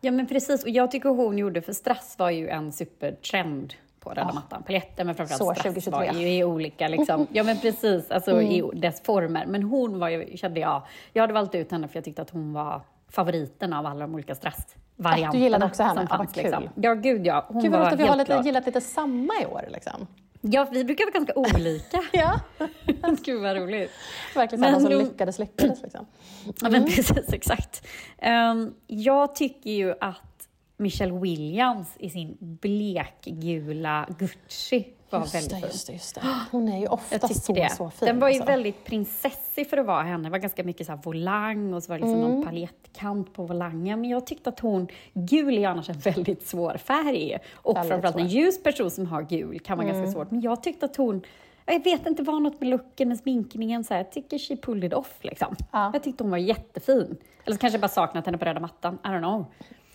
Ja 0.00 0.10
men 0.10 0.26
precis, 0.26 0.62
och 0.64 0.68
jag 0.70 0.90
tycker 0.90 1.08
hon 1.08 1.38
gjorde, 1.38 1.62
för 1.62 1.72
strass 1.72 2.18
var 2.18 2.30
ju 2.30 2.48
en 2.48 2.72
supertrend 2.72 3.74
på 4.00 4.10
röda 4.10 4.20
Ja. 4.28 4.34
mattan. 4.34 4.62
Paljetter 4.62 5.04
men 5.04 5.14
framförallt 5.14 5.38
Så, 5.38 5.44
strass 5.54 5.62
2023. 5.74 5.90
var 6.12 6.20
ju 6.20 6.28
i 6.38 6.44
olika, 6.44 6.88
liksom, 6.88 7.26
ja 7.32 7.42
men 7.42 7.58
precis, 7.58 8.10
alltså 8.10 8.42
i 8.42 8.70
dess 8.74 9.00
former. 9.02 9.46
Men 9.46 9.62
hon 9.62 9.98
var 9.98 10.08
ju, 10.08 10.36
kände 10.36 10.60
jag, 10.60 10.82
jag 11.12 11.22
hade 11.22 11.32
valt 11.32 11.54
ut 11.54 11.70
henne 11.72 11.88
för 11.88 11.96
jag 11.96 12.04
tyckte 12.04 12.22
att 12.22 12.30
hon 12.30 12.52
var 12.52 12.80
favoriten 13.08 13.72
av 13.72 13.86
alla 13.86 14.00
de 14.00 14.14
olika 14.14 14.34
strassvarianterna. 14.34 15.32
Du 15.32 15.38
gillade 15.38 15.66
också 15.66 15.82
henne? 15.82 15.94
som 15.94 16.06
Ja, 16.10 16.16
fanns, 16.16 16.28
vad 16.28 16.34
kul. 16.34 16.42
liksom. 16.44 16.68
Ja 16.82 16.94
gud 16.94 17.26
ja, 17.26 17.44
hon 17.48 17.62
Gud 17.62 17.72
vad 17.72 17.80
var 17.80 17.88
att 17.92 18.00
vi 18.00 18.06
har 18.06 18.16
lite, 18.16 18.40
gillat 18.44 18.66
lite 18.66 18.80
samma 18.80 19.32
i 19.42 19.46
år. 19.46 19.64
Liksom. 19.68 20.06
Ja, 20.50 20.68
vi 20.72 20.84
brukar 20.84 21.04
vara 21.04 21.12
ganska 21.12 21.34
olika. 21.34 22.02
Ja, 22.12 22.40
Gud 23.24 23.42
vad 23.42 23.56
roligt. 23.56 23.90
verkligen 24.34 24.60
Men 24.60 24.70
samma 24.72 24.80
som 24.80 24.90
de- 24.90 25.04
lyckades 25.04 25.38
lyckades. 25.38 25.82
Liksom. 25.82 26.06
Ja, 26.60 26.68
men 26.70 26.84
precis, 26.84 27.32
exakt. 27.32 27.86
Ehm, 28.18 28.74
jag 28.86 29.34
tycker 29.34 29.70
ju 29.70 29.94
att 30.00 30.48
Michelle 30.76 31.12
Williams 31.20 31.88
i 31.98 32.10
sin 32.10 32.36
blekgula 32.40 34.08
Gucci 34.18 34.84
var 35.18 35.24
Just 35.24 35.34
väldigt 35.34 35.60
det, 35.62 35.66
just 35.66 35.86
det, 35.86 35.92
just 35.92 36.14
det. 36.14 36.20
Hon 36.50 36.68
är 36.68 36.78
ju 36.80 36.86
ofta 36.86 37.28
så, 37.28 37.52
det. 37.52 37.72
så 37.76 37.90
fin. 37.90 38.06
Den 38.06 38.20
var 38.20 38.28
ju 38.28 38.34
alltså. 38.34 38.50
väldigt 38.50 38.84
prinsessig 38.84 39.70
för 39.70 39.76
att 39.76 39.86
vara 39.86 40.02
henne. 40.02 40.24
Det 40.24 40.30
var 40.30 40.38
ganska 40.38 40.64
mycket 40.64 40.86
så 40.86 40.92
här 40.92 41.00
volang 41.02 41.74
och 41.74 41.82
så 41.82 41.92
var 41.92 41.98
det 41.98 42.04
liksom 42.04 42.20
Mm. 42.20 42.34
någon 42.34 42.44
paljettkant 42.44 43.34
på 43.34 43.42
volangen. 43.42 44.00
Men 44.00 44.10
jag 44.10 44.26
tyckte 44.26 44.48
att 44.50 44.60
hon, 44.60 44.88
gul 45.14 45.58
är 45.58 45.68
annars 45.68 45.88
en 45.90 45.98
väldigt 45.98 46.46
svår 46.48 46.76
färg. 46.76 47.38
Och 47.54 47.76
Väldigt 47.76 47.90
framförallt 47.90 48.16
en 48.16 48.28
svår. 48.30 48.30
ljus 48.42 48.62
person 48.62 48.90
som 48.90 49.06
har 49.06 49.22
gul 49.22 49.60
kan 49.60 49.78
vara 49.78 49.88
ganska 49.88 50.12
svårt. 50.12 50.30
Men 50.30 50.40
jag 50.40 50.62
tyckte 50.62 50.86
att 50.86 50.96
hon, 50.96 51.22
jag 51.66 51.84
vet 51.84 52.06
inte, 52.06 52.22
var 52.22 52.40
något 52.40 52.60
med 52.60 52.68
looken, 52.68 53.08
med 53.08 53.18
sminkningen, 53.18 53.84
så 53.84 53.94
här, 53.94 54.00
jag 54.00 54.12
tycker 54.12 54.38
she 54.38 54.56
pulled 54.56 54.84
it 54.84 54.94
off 54.94 55.18
liksom. 55.20 55.56
Ja. 55.72 55.90
Jag 55.92 56.02
tyckte 56.02 56.24
hon 56.24 56.30
var 56.30 56.38
jättefin. 56.38 57.16
Eller 57.44 57.56
så 57.56 57.60
kanske 57.60 57.74
jag 57.74 57.80
bara 57.80 57.88
saknat 57.88 58.26
henne 58.26 58.38
på 58.38 58.44
röda 58.44 58.60
mattan, 58.60 58.98
I 59.04 59.08
don't 59.08 59.18
know. 59.18 59.44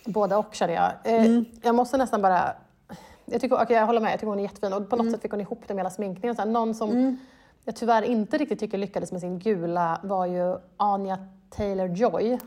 Båda 0.04 0.38
och 0.38 0.54
känner 0.54 0.74
jag. 0.74 0.92
Eh, 1.14 1.24
Mm. 1.26 1.44
Jag 1.62 1.74
måste 1.74 1.96
nästan 1.96 2.22
bara... 2.22 2.54
Jag, 3.24 3.40
tycker, 3.40 3.62
okej, 3.62 3.76
jag 3.76 3.86
håller 3.86 4.00
med, 4.00 4.12
jag 4.12 4.18
tycker 4.20 4.26
hon 4.28 4.38
är 4.38 4.42
jättefin. 4.42 4.72
Och 4.72 4.88
på 4.88 4.96
Mm. 4.96 5.06
något 5.06 5.14
sätt 5.14 5.22
fick 5.22 5.30
hon 5.30 5.40
ihop 5.40 5.62
det 5.66 5.74
med 5.74 5.80
hela 5.80 5.90
sminkningen. 5.90 6.36
Så 6.36 6.42
här, 6.42 6.48
någon 6.48 6.74
som 6.74 7.18
jag 7.64 7.76
tyvärr 7.76 8.02
inte 8.02 8.38
riktigt 8.38 8.60
tycker 8.60 8.78
lyckades 8.78 9.12
med 9.12 9.20
sin 9.20 9.38
gula 9.38 10.00
var 10.02 10.26
ju 10.26 10.58
Anya 10.76 11.18
Taylor-Joy. 11.56 12.38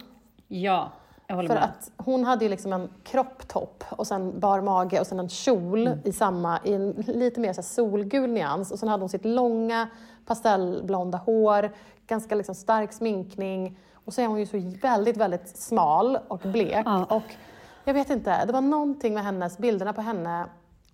Ja, 0.47 0.91
jag 1.27 1.35
håller 1.35 1.47
För 1.49 1.55
med. 1.55 1.63
att 1.63 1.91
hon 2.05 2.23
hade 2.23 2.45
ju 2.45 2.49
liksom 2.49 2.73
en 2.73 2.89
kropptopp 3.03 3.83
och 3.89 4.07
sen 4.07 4.39
bar 4.39 4.61
mage 4.61 4.99
och 4.99 5.07
sen 5.07 5.19
en 5.19 5.29
kjol 5.29 5.87
Mm. 5.87 5.99
i 6.03 6.11
samma, 6.11 6.59
i 6.63 6.73
en 6.73 6.91
lite 7.07 7.39
mer 7.39 7.53
så 7.53 7.61
solgul 7.61 8.29
nyans. 8.31 8.71
Och 8.71 8.79
sen 8.79 8.89
hade 8.89 9.01
hon 9.03 9.09
sitt 9.09 9.25
långa 9.25 9.87
pastellblonda 10.25 11.17
hår, 11.17 11.71
ganska 12.07 12.35
liksom 12.35 12.55
stark 12.55 12.93
sminkning. 12.93 13.77
Och 13.93 14.13
så 14.13 14.21
är 14.21 14.27
hon 14.27 14.39
ju 14.39 14.45
så 14.45 14.57
väldigt, 14.81 15.17
väldigt 15.17 15.47
smal 15.57 16.17
och 16.27 16.39
blek. 16.39 16.81
Ja. 16.85 17.05
Och 17.09 17.35
jag 17.83 17.93
vet 17.93 18.09
inte, 18.09 18.45
det 18.45 18.53
var 18.53 18.61
någonting 18.61 19.13
med 19.13 19.23
hennes, 19.23 19.57
bilderna 19.57 19.93
på 19.93 20.01
henne. 20.01 20.45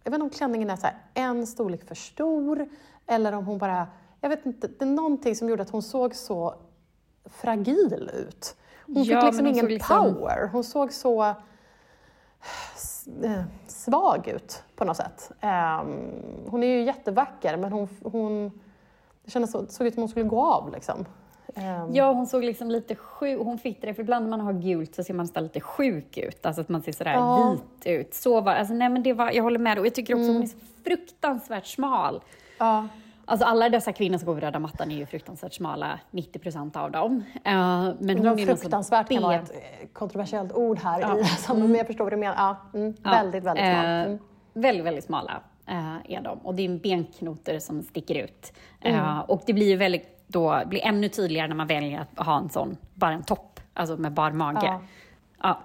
Jag 0.03 0.11
vet 0.11 0.15
inte 0.17 0.23
om 0.23 0.29
klänningen 0.29 0.69
är 0.69 0.75
så 0.75 0.87
en 1.13 1.47
storlek 1.47 1.87
för 1.87 1.95
stor 1.95 2.69
eller 3.07 3.33
om 3.33 3.45
hon 3.45 3.57
bara, 3.57 3.87
jag 4.21 4.29
vet 4.29 4.45
inte, 4.45 4.67
det 4.67 4.85
är 4.85 4.89
någonting 4.89 5.35
som 5.35 5.49
gjorde 5.49 5.63
att 5.63 5.69
hon 5.69 5.81
såg 5.81 6.15
så 6.15 6.55
fragil 7.25 8.09
ut. 8.13 8.55
Hon 8.85 9.03
Ja, 9.03 9.21
fick 9.21 9.23
liksom 9.25 9.45
hon 9.45 9.53
ingen 9.55 9.65
liksom- 9.65 10.13
power. 10.15 10.47
Hon 10.51 10.63
såg 10.63 10.93
så 10.93 11.23
eh, 13.23 13.41
svag 13.67 14.27
ut 14.27 14.63
på 14.75 14.85
något 14.85 14.97
sätt. 14.97 15.31
Ehm, 15.39 16.11
hon 16.47 16.63
är 16.63 16.67
ju 16.67 16.83
jättevacker 16.83 17.57
men 17.57 17.71
hon, 17.71 17.87
hon 18.03 18.51
det 19.23 19.31
kändes 19.31 19.51
så, 19.51 19.65
såg 19.67 19.87
ut 19.87 19.93
som 19.93 20.01
hon 20.01 20.09
skulle 20.09 20.25
gå 20.25 20.45
av 20.45 20.71
liksom. 20.73 21.05
Ehm, 21.55 21.93
Ja, 21.95 22.11
hon 22.13 22.27
såg 22.27 22.43
liksom 22.43 22.71
lite 22.71 22.95
sjuk 22.95 23.39
Hon 23.39 23.57
fick 23.57 23.81
det, 23.81 23.93
för 23.93 24.01
ibland 24.03 24.29
när 24.29 24.37
man 24.37 24.41
har 24.45 24.53
gult 24.53 24.95
så 24.95 25.03
ser 25.03 25.13
man 25.13 25.23
nästan 25.23 25.43
lite 25.43 25.59
sjuk 25.61 26.17
ut. 26.17 26.45
Alltså 26.45 26.61
att 26.61 26.69
man 26.69 26.81
ser 26.81 26.91
sådär 26.91 27.13
Ja. 27.13 27.51
vit 27.51 27.85
ut. 27.87 28.13
Så 28.13 28.41
var, 28.41 28.53
alltså, 28.53 28.73
nej, 28.73 28.89
men 28.89 29.03
det 29.03 29.13
var, 29.13 29.31
jag 29.31 29.43
håller 29.43 29.59
med. 29.59 29.79
Och 29.79 29.85
jag 29.85 29.95
tycker 29.95 30.13
också 30.13 30.23
Mm. 30.23 30.33
hon 30.35 30.43
är 30.43 30.47
så 30.47 30.57
fruktansvärt 30.83 31.65
smal. 31.67 32.21
ja. 32.57 32.87
Alltså 33.25 33.45
alla 33.47 33.69
dessa 33.69 33.93
kvinnor 33.93 34.17
som 34.17 34.25
går 34.25 34.33
på 34.35 34.39
röda 34.41 34.59
mattan 34.59 34.91
är 34.91 34.95
ju 34.95 35.05
fruktansvärt 35.05 35.53
smala, 35.53 35.99
90 36.11 36.39
procent 36.39 36.75
av 36.75 36.91
dem. 36.91 37.23
Eh, 37.43 37.51
men 37.53 37.93
hon 37.99 38.09
Undrar 38.09 38.31
om 38.31 38.39
är 38.39 38.45
fruktansvärt 38.45 39.09
kan 39.09 39.21
vara 39.23 39.35
ett 39.35 39.51
eh, 39.51 39.87
kontroversiellt 39.93 40.53
ord 40.53 40.79
här 40.79 41.01
Ja. 41.01 41.19
i 41.19 41.23
sammanhanget, 41.25 41.69
men 41.71 41.77
jag 41.77 41.87
förstår 41.87 42.03
vad 42.05 42.13
du 42.13 42.17
menar. 42.17 42.35
Ja, 42.37 42.57
mm, 42.79 42.93
Ja, 43.03 43.09
väldigt, 43.11 43.43
väldigt 43.43 43.65
smal. 43.65 43.85
eh, 43.85 44.01
Mm. 44.01 44.19
Väldigt, 44.53 44.85
väldigt 44.85 45.03
smala 45.05 45.41
eh, 45.67 45.95
är 46.15 46.21
de. 46.21 46.37
Och 46.39 46.55
det 46.55 46.61
är 46.61 46.65
en 46.69 46.79
benknotor 46.79 47.59
som 47.59 47.83
sticker 47.83 48.15
ut. 48.23 48.53
Eh, 48.81 48.99
Mm. 48.99 49.21
och 49.27 49.41
det 49.45 49.53
blir 49.53 49.67
ju 49.67 49.75
väldigt, 49.75 50.20
då, 50.31 50.61
blir 50.65 50.85
ännu 50.85 51.09
tydligare 51.09 51.47
när 51.47 51.55
man 51.55 51.67
väljer 51.67 52.05
att 52.15 52.25
ha 52.25 52.37
en 52.37 52.49
sån, 52.49 52.77
bara 52.93 53.11
en 53.13 53.23
topp, 53.23 53.59
alltså 53.73 53.97
med 53.97 54.11
bar 54.13 54.31
mage. 54.31 54.59
Ja. 54.65 54.81
Ja. 55.41 55.59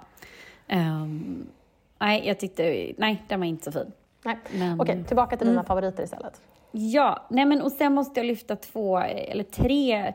Ehm, 0.69 1.47
nej, 1.99 2.23
jag 2.27 2.41
tyckte, 2.41 2.93
nej, 2.99 3.23
den 3.29 3.41
var 3.41 3.47
inte 3.47 3.65
så 3.65 3.73
fin. 3.73 3.93
Nej. 4.25 4.39
Men- 4.53 4.81
Okej, 4.81 5.05
tillbaka 5.05 5.37
till 5.37 5.47
dina 5.47 5.65
favoriter 5.65 6.03
istället. 6.03 6.41
Ja, 6.71 7.27
nej 7.31 7.45
men 7.45 7.63
och 7.63 7.73
sen 7.73 7.95
måste 7.95 8.21
jag 8.21 8.27
lyfta 8.27 8.57
två, 8.57 8.99
eller 8.99 9.45
tre 9.45 10.13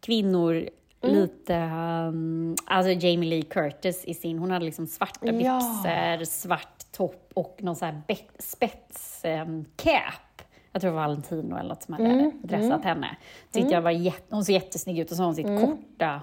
kvinnor 0.00 0.68
lite, 1.00 1.54
um, 1.54 2.56
alltså 2.66 2.90
Jamie 2.92 3.30
Lee 3.30 3.42
Curtis 3.42 4.04
i 4.04 4.14
sin, 4.14 4.38
hon 4.38 4.50
hade 4.50 4.64
liksom 4.64 4.86
svarta 4.86 5.18
Ja. 5.26 5.32
byxor, 5.32 6.24
svart 6.24 6.92
topp 6.92 7.30
och 7.34 7.56
någon 7.60 7.76
sån 7.76 7.88
här 7.88 8.02
spets 8.38 9.22
um, 9.24 9.64
cap. 9.76 10.33
Jag 10.74 10.80
tror 10.80 10.90
det 10.90 10.96
var 10.96 11.02
Valentino 11.02 11.56
eller 11.56 11.68
något 11.68 11.82
som 11.82 11.94
hade 11.94 12.30
dressat 12.42 12.84
henne. 12.84 13.16
Tyckte 13.52 13.74
jag 13.74 13.82
var 13.82 13.90
jätte, 13.90 14.34
hon 14.34 14.44
såg 14.44 14.52
jättesnygg 14.52 14.98
ut 14.98 15.10
och 15.10 15.16
så 15.16 15.22
har 15.22 15.26
hon 15.26 15.34
sitt 15.34 15.60
korta 15.60 16.20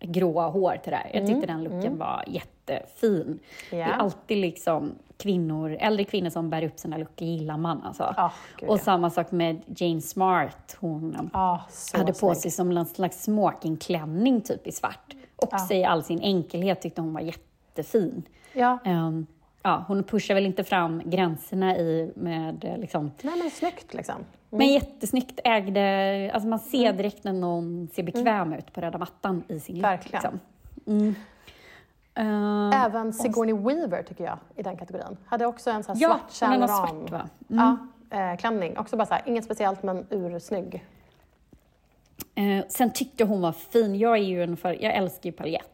gråa 0.00 0.48
hår 0.48 0.76
till 0.82 0.90
det 0.90 0.96
här. 0.96 1.10
Jag 1.14 1.26
tyckte 1.26 1.46
den 1.46 1.64
looken 1.64 1.98
var 1.98 2.24
jättefin. 2.26 3.38
Det 3.70 3.76
Ja. 3.76 3.86
är 3.86 3.90
alltid 3.92 4.38
liksom 4.38 4.92
kvinnor, 5.16 5.76
äldre 5.80 6.04
kvinnor 6.04 6.30
som 6.30 6.50
bär 6.50 6.62
upp 6.64 6.78
sina 6.78 6.96
lookar 6.96 7.26
gillar 7.26 7.56
man 7.56 7.82
alltså. 7.82 8.14
Ja, 8.16 8.32
gud, 8.60 8.68
och 8.68 8.74
ja. 8.78 8.82
samma 8.82 9.10
sak 9.10 9.30
med 9.30 9.60
Jane 9.76 10.00
Smart. 10.00 10.76
Hon 10.80 11.30
så 11.70 11.96
hade 11.98 12.12
på 12.12 12.34
sig 12.34 12.50
som 12.50 12.76
en 12.76 12.86
slags 12.86 13.22
smokingklänning 13.22 14.40
typ 14.40 14.66
i 14.66 14.72
svart. 14.72 15.14
Och 15.36 15.60
sig 15.60 15.78
i 15.78 15.84
all 15.84 16.02
sin 16.04 16.20
enkelhet 16.20 16.80
tyckte 16.82 17.00
hon 17.00 17.14
var 17.14 17.20
jättefin. 17.20 18.22
Ja. 18.52 18.78
Ehm, 18.84 19.26
ja, 19.62 19.84
hon 19.88 20.04
pushar 20.04 20.34
väl 20.34 20.46
inte 20.46 20.64
fram 20.64 21.02
gränserna 21.04 21.76
i 21.76 22.12
med 22.16 22.64
eh, 22.64 22.78
liksom 22.78 23.10
Nej, 23.22 23.38
men 23.38 23.50
snyggt 23.50 23.94
liksom. 23.94 24.14
men 24.50 24.66
jättesnyggt 24.66 25.40
ägde, 25.44 26.30
alltså 26.34 26.48
man 26.48 26.58
ser 26.58 26.92
direkt 26.92 27.24
när 27.24 27.32
någon 27.32 27.88
ser 27.92 28.02
bekväm 28.02 28.52
ut 28.52 28.72
på 28.72 28.80
röda 28.80 28.98
mattan 28.98 29.44
i 29.48 29.60
sin 29.60 29.80
look. 29.80 30.12
Liksom. 30.12 30.40
Mm. 30.86 31.14
Ehm, 32.14 32.70
Även 32.74 33.12
Sigourney 33.12 33.54
Weaver 33.54 34.02
tycker 34.02 34.24
jag 34.24 34.38
i 34.56 34.62
den 34.62 34.76
kategorin. 34.76 35.16
Hade 35.26 35.46
också 35.46 35.70
en 35.70 35.84
sån 35.84 35.96
här 35.96 36.02
ja, 36.02 36.08
svart 36.08 36.50
någon 36.50 36.68
kärnram. 36.68 36.68
svart 36.68 37.10
va? 37.10 37.28
Ja, 37.48 37.76
eh, 38.18 38.36
klänning. 38.36 38.78
Också 38.78 38.96
bara 38.96 39.06
så 39.06 39.14
här, 39.14 39.22
inget 39.26 39.44
speciellt 39.44 39.82
men 39.82 40.06
ursnygg. 40.10 40.84
Eh, 42.34 42.64
sen 42.68 42.92
tyckte 42.92 43.24
hon 43.24 43.40
var 43.40 43.52
fin. 43.52 43.98
Jag 43.98 44.12
är 44.12 44.22
ju 44.22 44.42
en 44.42 44.56
för, 44.56 44.82
jag 44.82 44.94
älskar 44.94 45.30
ju 45.30 45.32
paljett. 45.32 45.71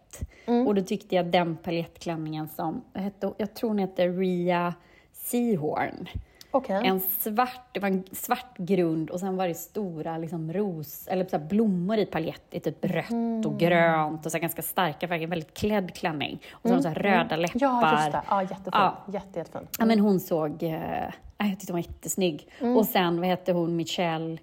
Och 0.67 0.75
då 0.75 0.83
tyckte 0.83 1.15
jag 1.15 1.27
den 1.27 1.57
paljettklänningen 1.57 2.49
som, 2.49 2.85
hette, 2.95 3.33
jag 3.37 3.55
tror 3.55 3.71
hon 3.71 3.79
hette 3.79 4.09
Ria 4.09 4.75
Seahorn. 5.13 6.09
Okej. 6.51 6.87
En 6.87 7.01
svart, 7.01 7.69
det 7.73 7.81
var 7.81 7.89
en 7.89 8.05
svart 8.13 8.57
grund 8.57 9.11
och 9.11 9.21
sen 9.21 9.37
var 9.37 9.49
det 9.49 9.55
stora 9.55 10.19
liksom 10.19 10.53
ros, 10.53 11.09
eller 11.09 11.25
så 11.25 11.39
blommor 11.39 11.99
i 11.99 12.07
paljett 12.07 12.43
i 12.51 12.61
typ 12.61 12.85
rött 12.85 13.47
och 13.47 13.59
grönt 13.59 14.27
och 14.27 14.33
så 14.33 14.39
ganska 14.39 14.63
starka 14.63 15.09
färger, 15.09 15.25
en 15.25 15.31
väldigt 15.31 15.55
klädd 15.55 15.95
klänning. 15.95 16.43
Och 16.53 16.69
så, 16.69 16.69
mm. 16.69 16.83
så 16.83 16.89
här 16.89 16.95
röda 16.95 17.37
läppar. 17.37 17.61
Ja, 17.61 18.03
just 18.03 18.13
det. 18.13 18.23
Ja, 18.29 18.43
jättefin. 18.43 18.71
Ja. 18.73 18.97
Jätte, 19.13 19.39
jättefin. 19.39 19.69
Ja, 19.79 19.85
men 19.85 20.01
hon 20.01 20.21
såg, 20.21 20.63
eh, 20.63 21.11
jag 21.39 21.51
tyckte 21.51 21.73
hon 21.73 21.81
var 21.83 21.89
jättesnygg. 21.89 22.49
Och 22.77 22.87
sen, 22.87 23.21
vad 23.21 23.27
hette 23.29 23.53
hon, 23.53 23.77
Michelle, 23.77 24.39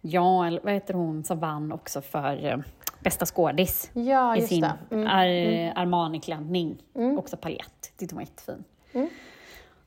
ja, 0.00 0.46
eller 0.46 0.60
vad 0.64 0.72
heter 0.72 0.94
hon 0.94 1.24
som 1.24 1.40
vann 1.40 1.72
också 1.72 2.00
för 2.00 2.46
eh, 2.46 2.58
bästa 3.00 3.26
skådis 3.26 3.90
Ja, 3.92 4.36
i 4.36 4.42
sin. 4.42 4.66
Mm. 4.90 5.06
Ar- 5.06 5.72
Armani-klänning, 5.82 6.76
också 7.18 7.36
paljett. 7.36 7.92
Tyckte 7.96 8.14
hon 8.14 8.24
var 8.24 8.28
jättefin. 8.30 8.64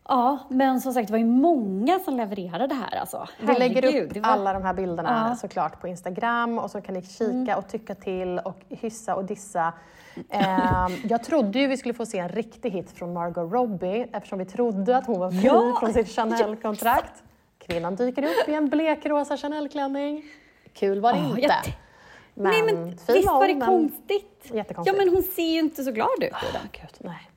Ja, 0.09 0.37
men 0.49 0.81
som 0.81 0.93
sagt, 0.93 1.07
det 1.07 1.11
var 1.11 1.19
ju 1.19 1.25
många 1.25 1.99
som 1.99 2.17
levererade 2.17 2.67
det 2.67 2.75
här 2.75 2.99
alltså. 2.99 3.27
Vi 3.41 3.53
lägger 3.53 4.03
upp 4.03 4.17
var- 4.17 4.23
alla 4.29 4.53
de 4.53 4.63
här 4.63 4.73
bilderna 4.73 5.27
Ja. 5.29 5.35
såklart 5.35 5.81
på 5.81 5.87
Instagram 5.87 6.59
och 6.59 6.71
så 6.71 6.81
kan 6.81 6.93
ni 6.95 7.01
kika 7.01 7.57
och 7.57 7.67
tycka 7.67 7.95
till 7.95 8.39
och 8.39 8.57
hyssa 8.69 9.15
och 9.15 9.25
dissa. 9.25 9.73
Ehm, 10.29 10.91
jag 11.09 11.23
trodde 11.23 11.59
ju 11.59 11.67
vi 11.67 11.77
skulle 11.77 11.93
få 11.93 12.05
se 12.05 12.17
en 12.17 12.29
riktig 12.29 12.71
hit 12.71 12.91
från 12.91 13.13
Margot 13.13 13.51
Robbie 13.53 14.07
eftersom 14.13 14.39
vi 14.39 14.45
trodde 14.45 14.97
att 14.97 15.05
hon 15.07 15.19
var 15.19 15.31
fri 15.31 15.41
Ja, 15.43 15.77
från 15.79 15.93
sitt 15.93 16.09
Chanel-kontrakt. 16.09 17.23
Kvinnan 17.57 17.95
dyker 17.95 18.23
upp 18.23 18.49
i 18.49 18.53
en 18.53 18.69
blekrosa 18.69 19.37
Chanel-klänning. 19.37 20.23
Kul 20.73 20.99
var 21.01 21.13
det 21.13 21.19
Ja, 21.19 21.25
inte. 21.37 21.53
Men, 22.33 22.51
Nej 22.51 22.63
men 22.63 22.89
visst 22.89 23.07
var 23.27 23.47
det 23.47 23.55
men- 23.55 23.67
konstigt? 23.67 24.49
Jättekonstigt. 24.53 24.97
Ja 24.97 25.05
men 25.05 25.13
hon 25.13 25.23
ser 25.23 25.51
ju 25.53 25.59
inte 25.59 25.83
så 25.83 25.91
glad 25.91 26.09
ut 26.17 26.23
i 26.23 26.51
den. 26.53 26.69
Gud, 26.71 26.89
nej. 26.99 27.29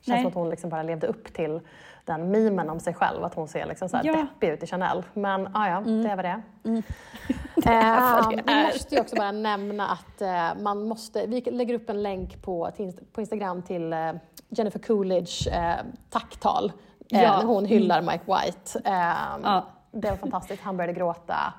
Känns 0.00 0.06
Nej. 0.06 0.22
som 0.22 0.28
att 0.28 0.34
hon 0.34 0.50
liksom 0.50 0.70
bara 0.70 0.82
levde 0.82 1.06
upp 1.06 1.32
till 1.32 1.60
den 2.04 2.30
memen 2.30 2.70
om 2.70 2.80
sig 2.80 2.94
själv, 2.94 3.24
att 3.24 3.34
hon 3.34 3.48
ser 3.48 3.66
liksom 3.66 3.88
så 3.88 3.96
här 3.96 4.04
Ja. 4.04 4.12
deppig 4.16 4.48
ut 4.48 4.62
i 4.62 4.66
Chanel. 4.66 5.02
Men 5.14 5.56
ah, 5.56 5.68
ja, 5.68 5.80
det 5.86 6.08
är 6.08 6.16
vad 6.16 6.24
det 6.24 6.28
är. 6.28 6.42
är 6.64 8.12
vad 8.12 8.24
Eh, 8.24 8.28
det 8.36 8.42
vi 8.46 8.52
är. 8.52 8.64
måste 8.72 8.94
ju 8.94 9.00
också 9.00 9.16
bara 9.16 9.32
nämna 9.32 9.88
att 9.88 10.20
eh, 10.22 10.62
man 10.62 10.88
måste, 10.88 11.26
vi 11.26 11.40
lägger 11.40 11.74
upp 11.74 11.90
en 11.90 12.02
länk 12.02 12.42
på, 12.42 12.70
på 13.12 13.20
Instagram 13.20 13.62
till 13.62 13.92
eh, 13.92 14.12
Jennifer 14.48 14.78
Coolidge 14.78 15.48
eh, 15.52 15.74
tacktal 16.10 16.72
eh, 17.12 17.22
Ja. 17.22 17.36
när 17.38 17.44
hon 17.46 17.64
hyllar 17.64 18.02
Mike 18.02 18.24
White. 18.26 18.80
Eh, 18.84 19.14
Ja. 19.42 19.66
Det 19.90 20.10
var 20.10 20.16
fantastiskt, 20.16 20.62
han 20.62 20.76
började 20.76 20.92
gråta. 20.98 21.54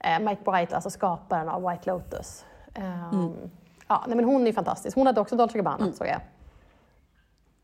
Eh, 0.00 0.20
Mike 0.20 0.50
White, 0.52 0.74
alltså 0.74 0.90
skaparen 0.90 1.48
av 1.48 1.70
White 1.70 1.90
Lotus. 1.90 2.44
Eh, 2.74 3.14
Mm. 3.14 3.32
ja, 3.88 4.04
nej, 4.06 4.16
men 4.16 4.24
hon 4.24 4.46
är 4.46 4.52
fantastisk. 4.52 4.96
Hon 4.96 5.06
hade 5.06 5.20
också 5.20 5.36
Dolce 5.36 5.58
Gabbana, 5.58 5.92
såg 5.92 6.06
jag. 6.06 6.20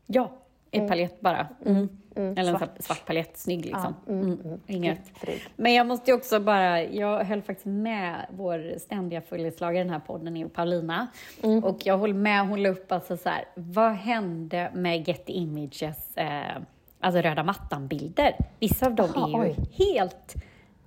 Ja, 0.07 0.31
i 0.71 0.79
paljett 0.79 1.21
bara. 1.21 1.47
Mm. 1.65 1.89
Eller 2.15 2.51
en 2.53 2.57
svart. 2.59 2.69
svart, 2.79 3.05
paljett, 3.05 3.37
snygg 3.37 3.65
liksom. 3.65 3.95
Ja, 4.05 4.11
mm, 4.13 4.39
Mm. 4.45 4.59
Inget. 4.67 5.15
Trygg. 5.21 5.41
Men 5.55 5.73
jag 5.73 5.87
måste 5.87 6.11
ju 6.11 6.17
också 6.17 6.39
bara, 6.39 6.83
jag 6.83 7.23
höll 7.23 7.41
faktiskt 7.41 7.65
med 7.65 8.25
vår 8.29 8.79
ständiga 8.79 9.21
följeslagare 9.21 9.75
i 9.75 9.83
den 9.83 9.89
här 9.93 9.99
podden, 9.99 10.37
Eva 10.37 10.49
Paulina. 10.49 11.07
Mm. 11.43 11.63
Och 11.63 11.77
jag 11.85 11.97
håller 11.97 12.13
med, 12.13 12.47
hon 12.47 12.63
la 12.63 12.69
upp 12.69 12.91
alltså 12.91 13.17
så 13.17 13.29
här, 13.29 13.45
vad 13.55 13.91
hände 13.91 14.71
med 14.73 15.07
Getty 15.07 15.33
Images, 15.33 16.17
eh, 16.17 16.57
alltså 16.99 17.21
röda 17.21 17.43
mattan-bilder? 17.43 18.35
Vissa 18.59 18.85
av 18.85 18.95
dem 18.95 19.09
Jaha, 19.15 19.27
är 19.43 19.45
ju 19.47 19.51
oj. 19.51 19.55
helt... 19.95 20.35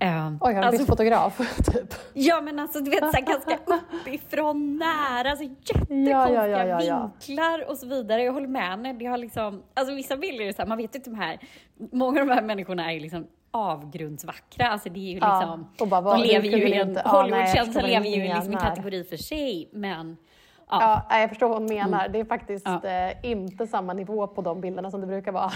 Eh, 0.01 0.29
Oj, 0.41 0.55
har 0.55 0.63
du 0.63 0.69
alltså, 0.69 0.85
fotograf? 0.87 1.39
typ. 1.73 1.95
Ja 2.15 2.41
men 2.41 2.59
alltså 2.59 2.81
du 2.81 2.91
vet 2.91 2.99
så 3.01 3.07
här, 3.13 3.21
ganska 3.21 3.59
uppifrån 4.03 4.77
nära, 4.79 5.31
alltså 5.31 5.45
jättekonstiga 5.45 6.11
Ja, 6.11 6.29
ja, 6.33 6.47
ja, 6.47 6.65
ja, 6.65 6.83
ja. 6.83 7.11
vinklar 7.27 7.71
och 7.71 7.77
så 7.77 7.87
vidare. 7.87 8.23
Jag 8.23 8.33
håller 8.33 8.49
med 8.49 8.63
henne. 8.69 8.93
Det 8.93 9.07
har 9.07 9.19
liksom, 9.19 9.63
alltså 9.75 9.95
vissa 9.95 10.17
bilder 10.17 10.45
är 10.45 10.53
så 10.53 10.63
här, 10.63 10.67
man 10.69 10.79
vet 10.79 10.95
ju 10.95 10.99
inte 10.99 11.11
de 11.11 11.17
här, 11.17 11.39
många 11.93 12.21
av 12.21 12.27
de 12.27 12.35
här 12.35 12.43
människorna 12.43 12.91
är 12.91 12.95
ju 12.95 13.01
liksom 13.01 13.27
avgrundsvackra. 13.51 14.69
Alltså 14.69 14.89
det 14.89 15.01
är 15.01 15.13
ju 15.13 15.19
Ja, 15.19 15.39
liksom, 15.41 15.69
och 15.81 15.89
bara, 15.89 16.01
de 16.17 16.23
lever 16.27 16.49
ju 16.49 16.69
i 16.69 16.73
en, 16.75 16.89
inte- 16.89 17.03
ja, 17.05 17.11
nej, 17.13 17.21
jag 17.21 17.23
Hollywoodkänsla 17.23 17.65
förstår 17.65 17.81
vad 17.81 17.91
lever 17.91 18.07
ju 18.17 18.23
liksom 18.23 18.43
i 18.43 18.45
en 18.45 18.51
menar. 18.51 18.67
kategori 18.77 19.05
för 19.05 19.17
sig. 19.17 19.69
Men 19.73 20.17
ja, 20.71 21.05
Ja, 21.11 21.21
jag 21.21 21.29
förstår 21.29 21.49
vad 21.49 21.59
hon 21.59 21.67
menar. 21.69 22.09
Det 22.09 22.21
är 22.21 22.25
faktiskt 22.25 22.67
Ja. 22.83 22.89
eh, 22.91 23.31
inte 23.31 23.67
samma 23.67 23.93
nivå 23.93 24.27
på 24.27 24.43
de 24.43 24.61
bilderna 24.61 24.91
som 24.91 25.01
det 25.01 25.07
brukar 25.07 25.33
vara. 25.33 25.51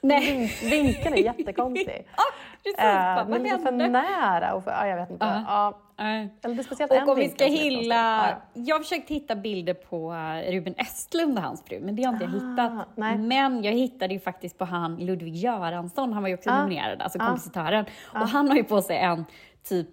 nej. 0.00 0.22
Vink- 0.62 0.70
Vinkeln 0.70 1.14
är 1.14 1.18
jättekonstig. 1.18 2.06
Precis. 2.64 2.78
Men 2.78 3.30
vad 3.30 3.42
lite 3.42 3.58
för 3.58 3.64
hände? 3.64 3.88
nära. 3.88 4.54
Och 4.54 4.64
för, 4.64 4.70
ja, 4.70 4.86
jag 4.86 4.96
vet 4.96 5.10
inte. 5.10 5.42
Ja. 5.46 5.80
Eller 5.98 6.54
det 6.54 6.60
är 6.60 6.62
speciellt 6.62 6.92
Och 6.92 7.08
om 7.08 7.16
vi 7.16 7.28
ska 7.28 7.44
hylla... 7.44 8.28
Ja, 8.28 8.62
Jag 8.62 8.76
har 8.76 8.82
försökt 8.82 9.10
hitta 9.10 9.36
bilder 9.36 9.74
på 9.74 10.12
eh, 10.14 10.52
Ruben 10.52 10.74
Östlund 10.78 11.38
och 11.38 11.44
hans 11.44 11.64
fru, 11.64 11.80
men 11.80 11.96
det 11.96 12.02
har 12.04 12.12
inte 12.12 12.24
jag 12.24 12.30
hittat. 12.32 12.72
Ah, 12.72 12.84
nej. 12.94 13.18
Men 13.18 13.64
jag 13.64 13.72
hittade 13.72 14.14
ju 14.14 14.20
faktiskt 14.20 14.58
på 14.58 14.64
han 14.64 14.96
Ludvig 14.96 15.34
Göransson, 15.36 16.12
han 16.12 16.22
var 16.22 16.28
ju 16.28 16.34
också 16.34 16.50
Ah, 16.50 16.62
nominerad, 16.62 17.02
alltså 17.02 17.18
ah, 17.18 17.26
kompositören. 17.26 17.84
Och 18.14 18.28
han 18.28 18.48
har 18.48 18.56
ju 18.56 18.64
på 18.64 18.82
sig 18.82 18.96
en 18.98 19.24
typ 19.64 19.88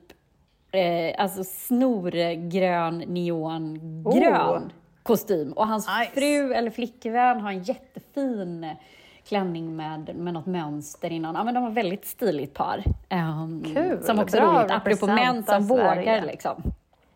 eh, 0.71 1.21
alltså 1.23 1.43
snorgrön, 1.43 2.97
neongrön 2.97 4.63
Oh. 4.63 4.69
kostym. 5.03 5.53
Och 5.53 5.67
hans 5.67 5.87
Nice. 5.99 6.11
fru 6.13 6.53
eller 6.53 6.71
flickvän 6.71 7.41
har 7.41 7.51
en 7.51 7.63
jättefin 7.63 8.75
klänning 9.25 9.75
med, 9.75 10.15
med 10.15 10.33
något 10.33 10.45
mönster 10.45 11.09
innan. 11.11 11.35
Ja, 11.35 11.43
men 11.43 11.53
de 11.53 11.63
var 11.63 11.71
väldigt 11.71 12.05
stiligt 12.05 12.53
par. 12.53 12.83
Ehm, 13.09 13.63
Kul, 13.73 14.03
Som 14.03 14.19
också 14.19 14.37
bra 14.37 14.59
roligt, 14.59 14.71
apropå 14.71 15.07
män 15.07 15.43
som 15.43 15.67
vågar 15.67 16.21
liksom. 16.25 16.63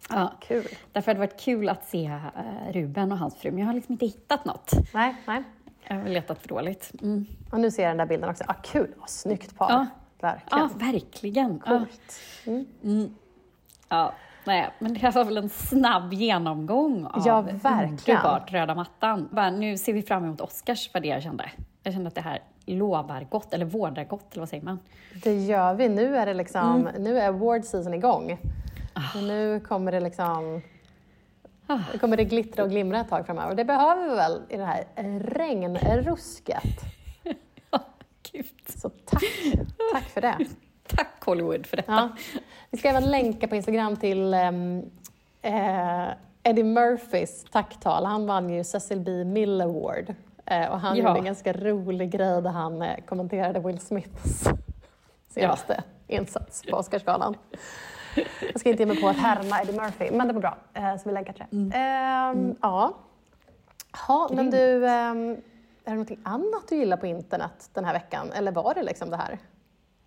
Ja. 0.10 0.32
Kul. 0.42 0.68
Därför 0.92 1.12
hade 1.12 1.20
det 1.20 1.28
varit 1.28 1.40
kul 1.40 1.70
att 1.70 1.86
se 1.86 2.06
eh, 2.06 2.72
Ruben 2.74 3.12
och 3.12 3.18
hans 3.18 3.36
fru, 3.36 3.52
men 3.52 3.60
jag 3.60 3.66
har 3.68 3.74
liksom 3.74 3.92
inte 3.94 4.06
hittat 4.06 4.46
något. 4.46 4.72
Nej, 4.94 5.16
nej. 5.28 5.44
Jag 5.88 5.96
har 5.96 6.10
letat 6.10 6.40
för 6.40 6.48
dåligt. 6.48 6.92
Mm. 7.02 7.26
Och 7.52 7.60
nu 7.60 7.72
ser 7.72 7.84
jag 7.84 7.90
den 7.90 7.98
där 7.98 8.06
bilden 8.06 8.30
också. 8.30 8.44
Ah, 8.48 8.54
kul, 8.54 8.94
vad 8.98 9.10
snyggt 9.10 9.58
par. 9.58 9.70
Ja. 9.72 9.86
Verkligen. 10.22 10.60
Ja, 10.60 10.70
verkligen. 10.92 11.62
Ja. 11.66 11.72
Coolt. 11.72 12.20
Ja, 13.90 14.14
nej, 14.44 14.70
men 14.80 14.94
det 14.94 15.00
här 15.00 15.12
var 15.12 15.26
väl 15.26 15.38
en 15.38 15.50
snabb 15.50 16.14
genomgång 16.14 17.06
av 17.06 17.24
Ja, 17.26 17.42
verkligen. 17.42 17.90
underbart 18.20 18.52
röda 18.52 18.76
mattan. 18.76 19.30
Bara, 19.32 19.50
nu 19.50 19.78
ser 19.78 19.94
vi 19.94 20.02
fram 20.02 20.24
emot 20.24 20.42
Oscars, 20.42 20.90
vad 20.94 21.04
det 21.04 21.08
jag 21.10 21.24
kände. 21.24 21.52
Jag 21.86 21.94
kände 21.94 22.08
att 22.08 22.16
det 22.16 22.22
här 22.22 22.40
lovar 22.66 23.28
gott, 23.30 23.54
eller 23.54 23.66
vårdar 23.66 24.04
gott, 24.04 24.32
eller 24.34 24.42
vad 24.42 24.50
säger 24.50 24.64
man? 24.64 24.80
Det 25.24 25.34
gör 25.46 25.74
vi. 25.74 25.90
Nu 25.90 26.18
är 26.18 26.26
det 26.26 26.34
liksom, 26.34 26.88
Mm. 26.88 27.04
nu 27.04 27.20
är 27.20 27.28
award 27.28 27.64
season 27.66 27.94
igång. 27.94 28.38
Och 29.16 29.24
nu 29.24 29.60
kommer 29.60 29.92
det 29.92 30.00
liksom 30.00 30.62
Ah. 31.68 31.80
nu 31.94 32.00
kommer 32.00 32.18
det 32.18 32.24
glittra 32.24 32.64
och 32.64 32.70
glimra 32.70 33.00
ett 33.00 33.10
tag 33.10 33.26
framöver. 33.26 33.56
Det 33.56 33.66
behöver 33.66 34.10
vi 34.10 34.16
väl 34.16 34.42
i 34.50 34.58
det 34.58 34.66
här 34.66 34.84
regnrusket. 35.20 36.64
Gud. 38.32 38.46
Så 38.70 38.90
tack, 38.90 39.24
tack 39.94 40.04
för 40.04 40.22
det. 40.22 40.38
Tack 40.88 41.24
Hollywood 41.26 41.66
för 41.66 41.78
detta. 41.78 41.92
Ja. 41.92 42.10
Vi 42.72 42.78
ska 42.78 42.90
även 42.90 43.12
länka 43.12 43.48
på 43.48 43.56
Instagram 43.56 43.96
till 43.98 44.34
ehm, 44.34 44.84
eh, 45.42 46.08
Eddie 46.44 46.64
Murphys 46.64 47.46
tacktal. 47.52 48.06
Han 48.06 48.26
vann 48.26 48.50
ju 48.50 48.64
Cecil 48.64 49.00
B. 49.00 49.26
Mill 49.26 49.62
Award. 49.62 50.16
Eh, 50.46 50.72
och 50.72 50.80
han 50.80 50.96
Ja. 50.98 51.04
gjorde 51.08 51.20
en 51.20 51.26
ganska 51.26 51.54
rolig 51.54 52.12
grej 52.12 52.42
där 52.42 52.50
han 52.50 52.82
eh, 52.82 52.98
kommenterade 53.06 53.60
Will 53.60 53.80
Smiths 53.80 54.44
senaste 55.30 55.84
insats 56.08 56.64
på 56.70 56.78
Oscarsgalan. 56.78 57.36
Jag 58.42 58.60
ska 58.60 58.70
inte 58.70 58.84
ge 58.84 58.88
mig 58.88 59.02
på 59.02 59.08
att 59.08 59.18
härma 59.18 59.62
Eddie 59.62 59.74
Murphy, 59.74 60.12
men 60.12 60.28
det 60.28 60.34
var 60.34 60.42
bra. 60.42 60.58
Eh, 60.74 60.96
så 60.98 61.02
vi 61.10 61.12
länkar 61.14 61.34
till 61.34 61.46
det. 61.70 61.78
Ehm, 61.78 62.56
Ja. 62.62 62.94
Ha, 64.08 64.30
men 64.34 64.50
du, 64.52 64.88
ehm, 64.88 65.32
är 65.32 65.38
det 65.84 65.92
någonting 65.92 66.20
annat 66.24 66.64
du 66.70 66.76
gillar 66.76 66.98
på 66.98 67.08
internet 67.08 67.70
den 67.74 67.86
här 67.86 67.94
veckan? 67.94 68.32
Eller 68.32 68.52
var 68.52 68.74
det 68.74 68.84
liksom 68.84 69.10
det 69.10 69.18
här? 69.18 69.40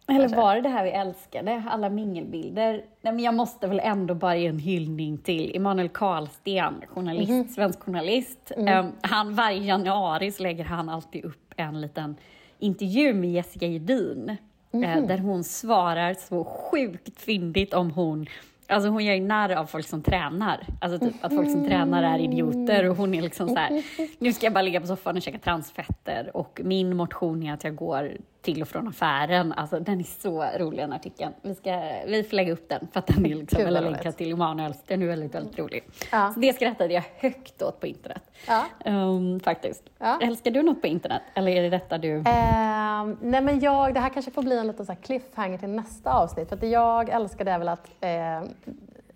Eller 0.09 0.29
var 0.29 0.55
det 0.55 0.61
det 0.61 0.69
här 0.69 0.85
vi 0.85 0.91
älskade, 0.91 1.63
alla 1.71 1.91
mingelbilder? 1.91 2.73
Nej, 3.03 3.13
men 3.13 3.19
jag 3.21 3.35
måste 3.35 3.67
väl 3.67 3.81
ändå 3.85 4.15
bara 4.15 4.37
ge 4.37 4.47
en 4.47 4.59
hyllning 4.59 5.19
till 5.19 5.57
Emanuel 5.57 5.89
Karlsten, 5.89 6.75
journalist, 6.89 7.31
Mhm. 7.31 7.49
svensk 7.49 7.81
journalist. 7.83 8.53
Mm. 8.57 8.87
Um, 8.87 8.93
han, 9.01 9.35
varje 9.35 9.59
januari 9.65 10.31
så 10.33 10.43
lägger 10.43 10.65
han 10.65 10.89
alltid 10.89 11.25
upp 11.25 11.55
en 11.57 11.81
liten 11.81 12.17
intervju 12.59 13.15
med 13.15 13.31
Jessica 13.33 13.67
Jedin, 13.67 14.37
Mhm. 14.71 14.85
eh, 14.85 15.07
där 15.07 15.19
hon 15.19 15.45
svarar 15.45 16.15
så 16.15 16.45
sjukt 16.45 17.21
fyndigt 17.21 17.75
om 17.75 17.91
hon 17.91 18.27
Alltså 18.71 18.89
hon 18.89 19.05
gör 19.05 19.15
ju 19.15 19.21
narr 19.21 19.51
av 19.55 19.67
folk 19.67 19.87
som 19.87 20.03
tränar. 20.03 20.67
Alltså 20.81 20.99
typ 21.07 21.25
att 21.25 21.35
folk 21.35 21.51
som 21.51 21.67
tränar 21.69 22.03
är 22.03 22.19
idioter 22.19 22.91
och 22.91 22.97
hon 22.97 23.15
är 23.15 23.23
liksom 23.23 23.49
så 23.49 23.55
här, 23.55 23.83
nu 24.19 24.33
ska 24.33 24.47
jag 24.47 24.53
bara 24.53 24.63
ligga 24.63 24.81
på 24.81 24.87
soffan 24.87 25.17
och 25.17 25.23
käka 25.23 25.39
transfetter 25.39 26.37
och 26.37 26.61
min 26.65 26.97
motion 26.97 27.43
är 27.43 27.53
att 27.55 27.65
jag 27.65 27.77
går 27.77 28.13
till 28.43 28.63
och 28.63 28.69
från 28.69 28.89
affären. 28.89 29.53
Alltså 29.53 29.81
den 29.81 30.01
är 30.01 30.05
så 30.05 30.45
rolig 30.59 30.81
den 30.81 30.93
artikeln. 30.93 31.33
Vi, 31.43 31.55
ska, 31.55 31.71
vi 32.07 32.23
får 32.23 32.37
lägga 32.37 32.53
upp 32.53 32.69
den 32.69 32.89
för 32.93 32.99
att 32.99 33.07
den 33.07 33.27
är 33.27 33.35
liksom, 33.35 33.61
eller 33.61 33.81
roligt. 33.83 33.93
länka 33.93 34.13
till 34.13 34.33
Emanuels, 34.33 34.83
den 34.87 35.03
är 35.03 35.07
väldigt, 35.07 35.35
väldigt 35.35 35.59
rolig. 35.59 35.85
Ja. 36.13 36.31
Så 36.35 36.41
det 36.41 36.53
skrattade 36.53 36.95
jag 36.95 37.05
högt 37.17 37.63
åt 37.63 37.81
på 37.81 37.87
internet. 37.87 38.23
Ja. 38.47 38.65
Ehm, 38.85 39.41
faktiskt. 39.41 39.83
Ja. 39.99 40.19
Älskar 40.23 40.51
du 40.51 40.63
något 40.63 40.81
på 40.81 40.87
internet? 40.87 41.23
Eller 41.35 41.53
är 41.53 41.63
det 41.63 41.71
detta 41.71 41.99
du... 41.99 42.23
Ehm, 42.27 43.17
nej 43.23 43.41
men 43.41 43.61
jag, 43.61 43.95
det 43.95 44.01
här 44.01 44.09
kanske 44.09 44.31
får 44.31 44.43
bli 44.43 44.59
en 44.59 44.67
liten 44.67 44.87
så 44.87 44.95
cliffhanger 44.95 45.59
till 45.59 45.69
nästa 45.69 46.13
avsnitt. 46.13 46.49
För 46.49 46.55
att 46.55 46.61
det 46.61 46.69
jag 46.69 47.09
älskar 47.09 47.45
det 47.45 47.51
är 47.51 47.59
väl 47.59 47.69
att 47.69 47.91
eh, 48.01 48.43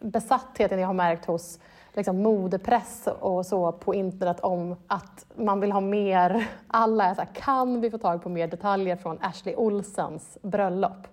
besattheten 0.00 0.78
jag 0.78 0.86
har 0.86 0.94
märkt 0.94 1.24
hos 1.24 1.58
liksom, 1.94 2.22
modepress 2.22 3.08
och 3.20 3.46
så 3.46 3.72
på 3.72 3.94
internet 3.94 4.40
om 4.40 4.76
att 4.86 5.26
man 5.34 5.60
vill 5.60 5.72
ha 5.72 5.80
mer. 5.80 6.48
Alla 6.66 7.04
är 7.04 7.14
så 7.14 7.20
här, 7.20 7.28
kan 7.34 7.80
vi 7.80 7.90
få 7.90 7.98
tag 7.98 8.22
på 8.22 8.28
mer 8.28 8.46
detaljer 8.46 8.96
från 8.96 9.18
Ashley 9.20 9.54
Olsens 9.56 10.38
bröllop? 10.42 11.08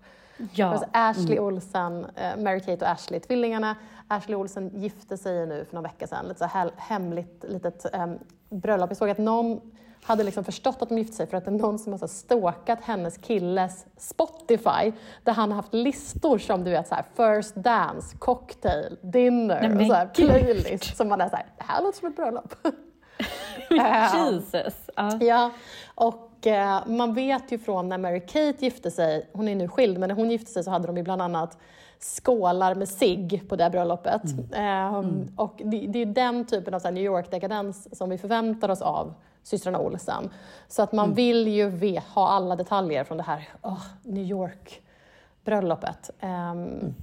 Ja. 0.54 0.66
Alltså 0.66 0.88
Ashley 0.94 1.40
Olsen, 1.40 2.06
eh, 2.16 2.38
Mary-Kate 2.38 2.82
och 2.82 2.90
Ashley, 2.90 3.20
tvillingarna. 3.20 3.76
Ashley 4.08 4.36
Olsen 4.36 4.72
gifte 4.74 5.18
sig 5.18 5.46
nu 5.46 5.66
för 5.66 5.76
någon 5.76 5.84
vecka 5.84 6.08
sedan, 6.08 6.26
lite 6.28 6.40
så 6.40 6.46
här 6.46 6.72
hemligt 6.78 7.46
litet 7.48 7.86
um, 7.94 8.20
bröllop. 8.50 8.90
Jag 8.90 8.98
såg 8.98 9.10
att 9.10 9.18
någon 9.18 9.62
hade 10.10 10.24
liksom 10.24 10.44
förstått 10.44 10.82
att 10.82 10.90
de 10.90 10.98
gifte 10.98 11.14
sig 11.16 11.28
för 11.28 11.38
att 11.38 11.46
det 11.46 11.52
är 11.52 11.56
någon 11.58 11.80
som 11.80 11.94
har 11.94 12.08
stalkat 12.08 12.80
hennes 12.82 13.18
killes 13.18 13.86
Spotify 13.98 14.92
där 15.24 15.34
han 15.34 15.50
har 15.52 15.56
haft 15.56 15.74
listor 15.74 16.38
som 16.38 16.64
du 16.64 16.72
vet 16.72 16.88
så 16.88 16.96
här 16.96 17.06
first 17.16 17.56
dance, 17.56 18.18
cocktail, 18.18 18.98
dinner 19.02 19.60
Nej, 19.62 19.70
men 19.70 19.80
och 19.80 19.88
så 19.88 19.94
här 19.94 20.06
playlist 20.06 20.98
som 20.98 21.08
man 21.10 21.22
är 21.22 21.30
så 21.30 21.36
här, 21.36 21.46
det 21.58 21.64
här 21.64 21.84
låter 21.84 22.00
som 22.00 22.08
ett 22.08 22.16
bröllop. 22.16 22.54
Ehm, 23.70 24.34
Jesus. 24.34 24.76
Ja. 24.96 25.18
Ja, 25.22 25.52
och 25.96 26.48
eh, 26.48 26.88
man 26.88 27.14
vet 27.14 27.52
ju 27.52 27.60
från 27.60 27.90
när 27.90 27.98
Mary-Kate 27.98 28.56
gifte 28.60 28.92
sig, 28.92 29.30
hon 29.34 29.48
är 29.48 29.56
nu 29.56 29.68
skild, 29.68 29.98
men 30.00 30.08
när 30.10 30.16
hon 30.16 30.32
gifte 30.32 30.52
sig 30.52 30.64
så 30.64 30.72
hade 30.72 30.88
de 30.88 30.98
ju 30.98 31.04
bland 31.04 31.22
annat 31.22 31.58
skålar 32.00 32.76
med 32.76 32.90
sig 32.90 33.44
på 33.50 33.56
det 33.56 33.70
bröllopet. 33.70 34.22
Ehm, 34.54 35.28
Och 35.38 35.62
det, 35.66 35.88
det 35.88 36.00
är 36.02 36.06
den 36.06 36.46
typen 36.46 36.74
av 36.74 36.80
så 36.80 36.92
New 36.92 37.04
York-dekadens 37.04 37.98
som 37.98 38.10
vi 38.10 38.18
förväntar 38.18 38.70
oss 38.70 38.82
av 38.82 39.14
systrarna 39.44 39.80
Olsen. 39.80 40.30
Så 40.68 40.82
att 40.82 40.92
man 40.92 41.14
vill 41.14 41.48
ju 41.48 42.00
ha 42.16 42.28
alla 42.28 42.56
detaljer 42.56 43.04
från 43.04 43.18
det 43.18 43.24
här 43.24 43.50
åh, 43.62 43.84
New 44.04 44.24
York-bröllopet. 44.24 46.10
Ehm, 46.20 46.94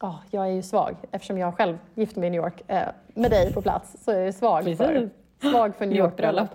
ja, 0.00 0.18
jag 0.30 0.46
är 0.46 0.50
ju 0.50 0.62
svag 0.62 0.96
eftersom 1.10 1.38
jag 1.38 1.56
själv 1.56 1.78
gifte 1.94 2.20
mig 2.20 2.26
i 2.26 2.30
New 2.30 2.40
York 2.42 2.62
eh, 2.66 2.88
med 3.14 3.30
dig 3.30 3.52
på 3.52 3.62
plats. 3.62 3.96
Så 4.04 4.10
är 4.10 4.20
jag 4.20 4.34
svag 4.34 4.76
för, 4.76 5.10
svag 5.40 5.74
för 5.76 5.86
New 5.86 5.96
York-bröllop. 5.96 6.48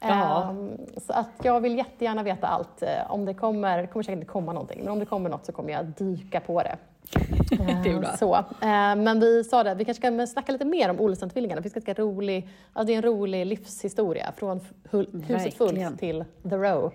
Ehm, 0.00 0.78
så 0.96 1.12
att 1.12 1.30
jag 1.42 1.60
vill 1.60 1.76
jättegärna 1.76 2.22
veta 2.22 2.46
allt. 2.46 2.82
Eh, 2.82 3.10
Om 3.10 3.24
det 3.24 3.34
kommer, 3.34 3.86
kommer 3.86 4.02
säkert 4.02 4.16
inte 4.16 4.32
komma 4.32 4.52
någonting, 4.52 4.80
men 4.84 4.92
om 4.92 4.98
det 4.98 5.06
kommer 5.06 5.30
något 5.30 5.46
så 5.46 5.52
kommer 5.52 5.72
jag 5.72 5.86
dyka 5.86 6.40
på 6.40 6.62
det. 6.62 6.76
Det 7.84 7.90
är 7.90 7.98
bra. 7.98 8.08
Ehm, 8.08 8.16
Så. 8.16 8.44
Ehm, 8.60 9.02
Men 9.04 9.20
vi 9.20 9.44
sa 9.44 9.62
det, 9.62 9.74
vi 9.74 9.84
kanske 9.84 10.00
ska 10.16 10.26
snacka 10.26 10.52
lite 10.52 10.64
mer 10.64 10.90
om 10.90 11.00
Olsen-tvillingarna. 11.00 11.60
Det 11.60 11.70
finns 11.70 11.98
rolig, 11.98 12.48
alltså 12.72 12.86
det 12.86 12.92
är 12.92 12.96
en 12.96 13.02
rolig 13.02 13.46
livshistoria 13.46 14.32
från 14.36 14.60
huset 14.90 15.54
fullt 15.54 15.98
till 15.98 16.24
The 16.50 16.56
Row. 16.56 16.92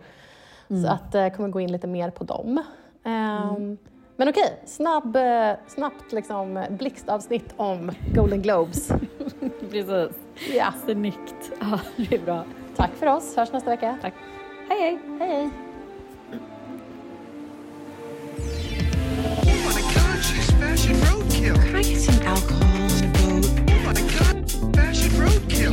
Så 0.83 0.87
att 0.87 1.13
jag 1.13 1.35
kommer 1.35 1.49
gå 1.49 1.59
in 1.59 1.71
lite 1.71 1.87
mer 1.87 2.09
på 2.09 2.23
dem. 2.23 2.63
Ehm, 3.03 3.77
Men 4.15 4.29
okej, 4.29 4.59
snabb, 4.65 5.15
eh, 5.15 5.51
snabbt 5.67 6.11
liksom 6.11 6.65
blixtavsnitt 6.69 7.53
om 7.57 7.91
Golden 8.15 8.41
Globes. 8.41 8.87
Precis. 9.71 10.17
Ja, 10.55 10.73
Snyggt. 10.85 11.51
Ja, 11.61 11.79
det 11.97 12.15
är 12.15 12.19
bra. 12.25 12.43
tack 12.75 12.91
för 12.95 13.07
oss, 13.07 13.35
hörs 13.35 13.51
nästa 13.51 13.69
vecka. 13.69 13.97
Tack. 14.01 14.13
Hej, 14.69 14.81
hej. 14.81 14.99
Hej 15.19 15.29
hej! 15.29 15.49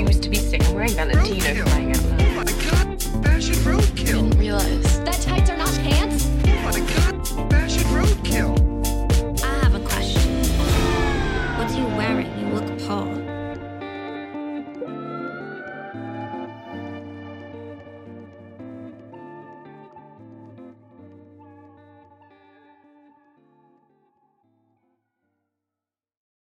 to 0.04 0.28
be 0.28 0.36
sick. 0.36 0.62
I'm 0.68 0.74
wearing 0.74 0.90
Valentino 0.90 1.64
Oh 1.64 2.30
my 2.34 2.44
god, 2.44 3.02
fashion 3.24 3.54
roadkill. 3.64 4.28
Didn't 4.30 4.38
realize. 4.38 4.85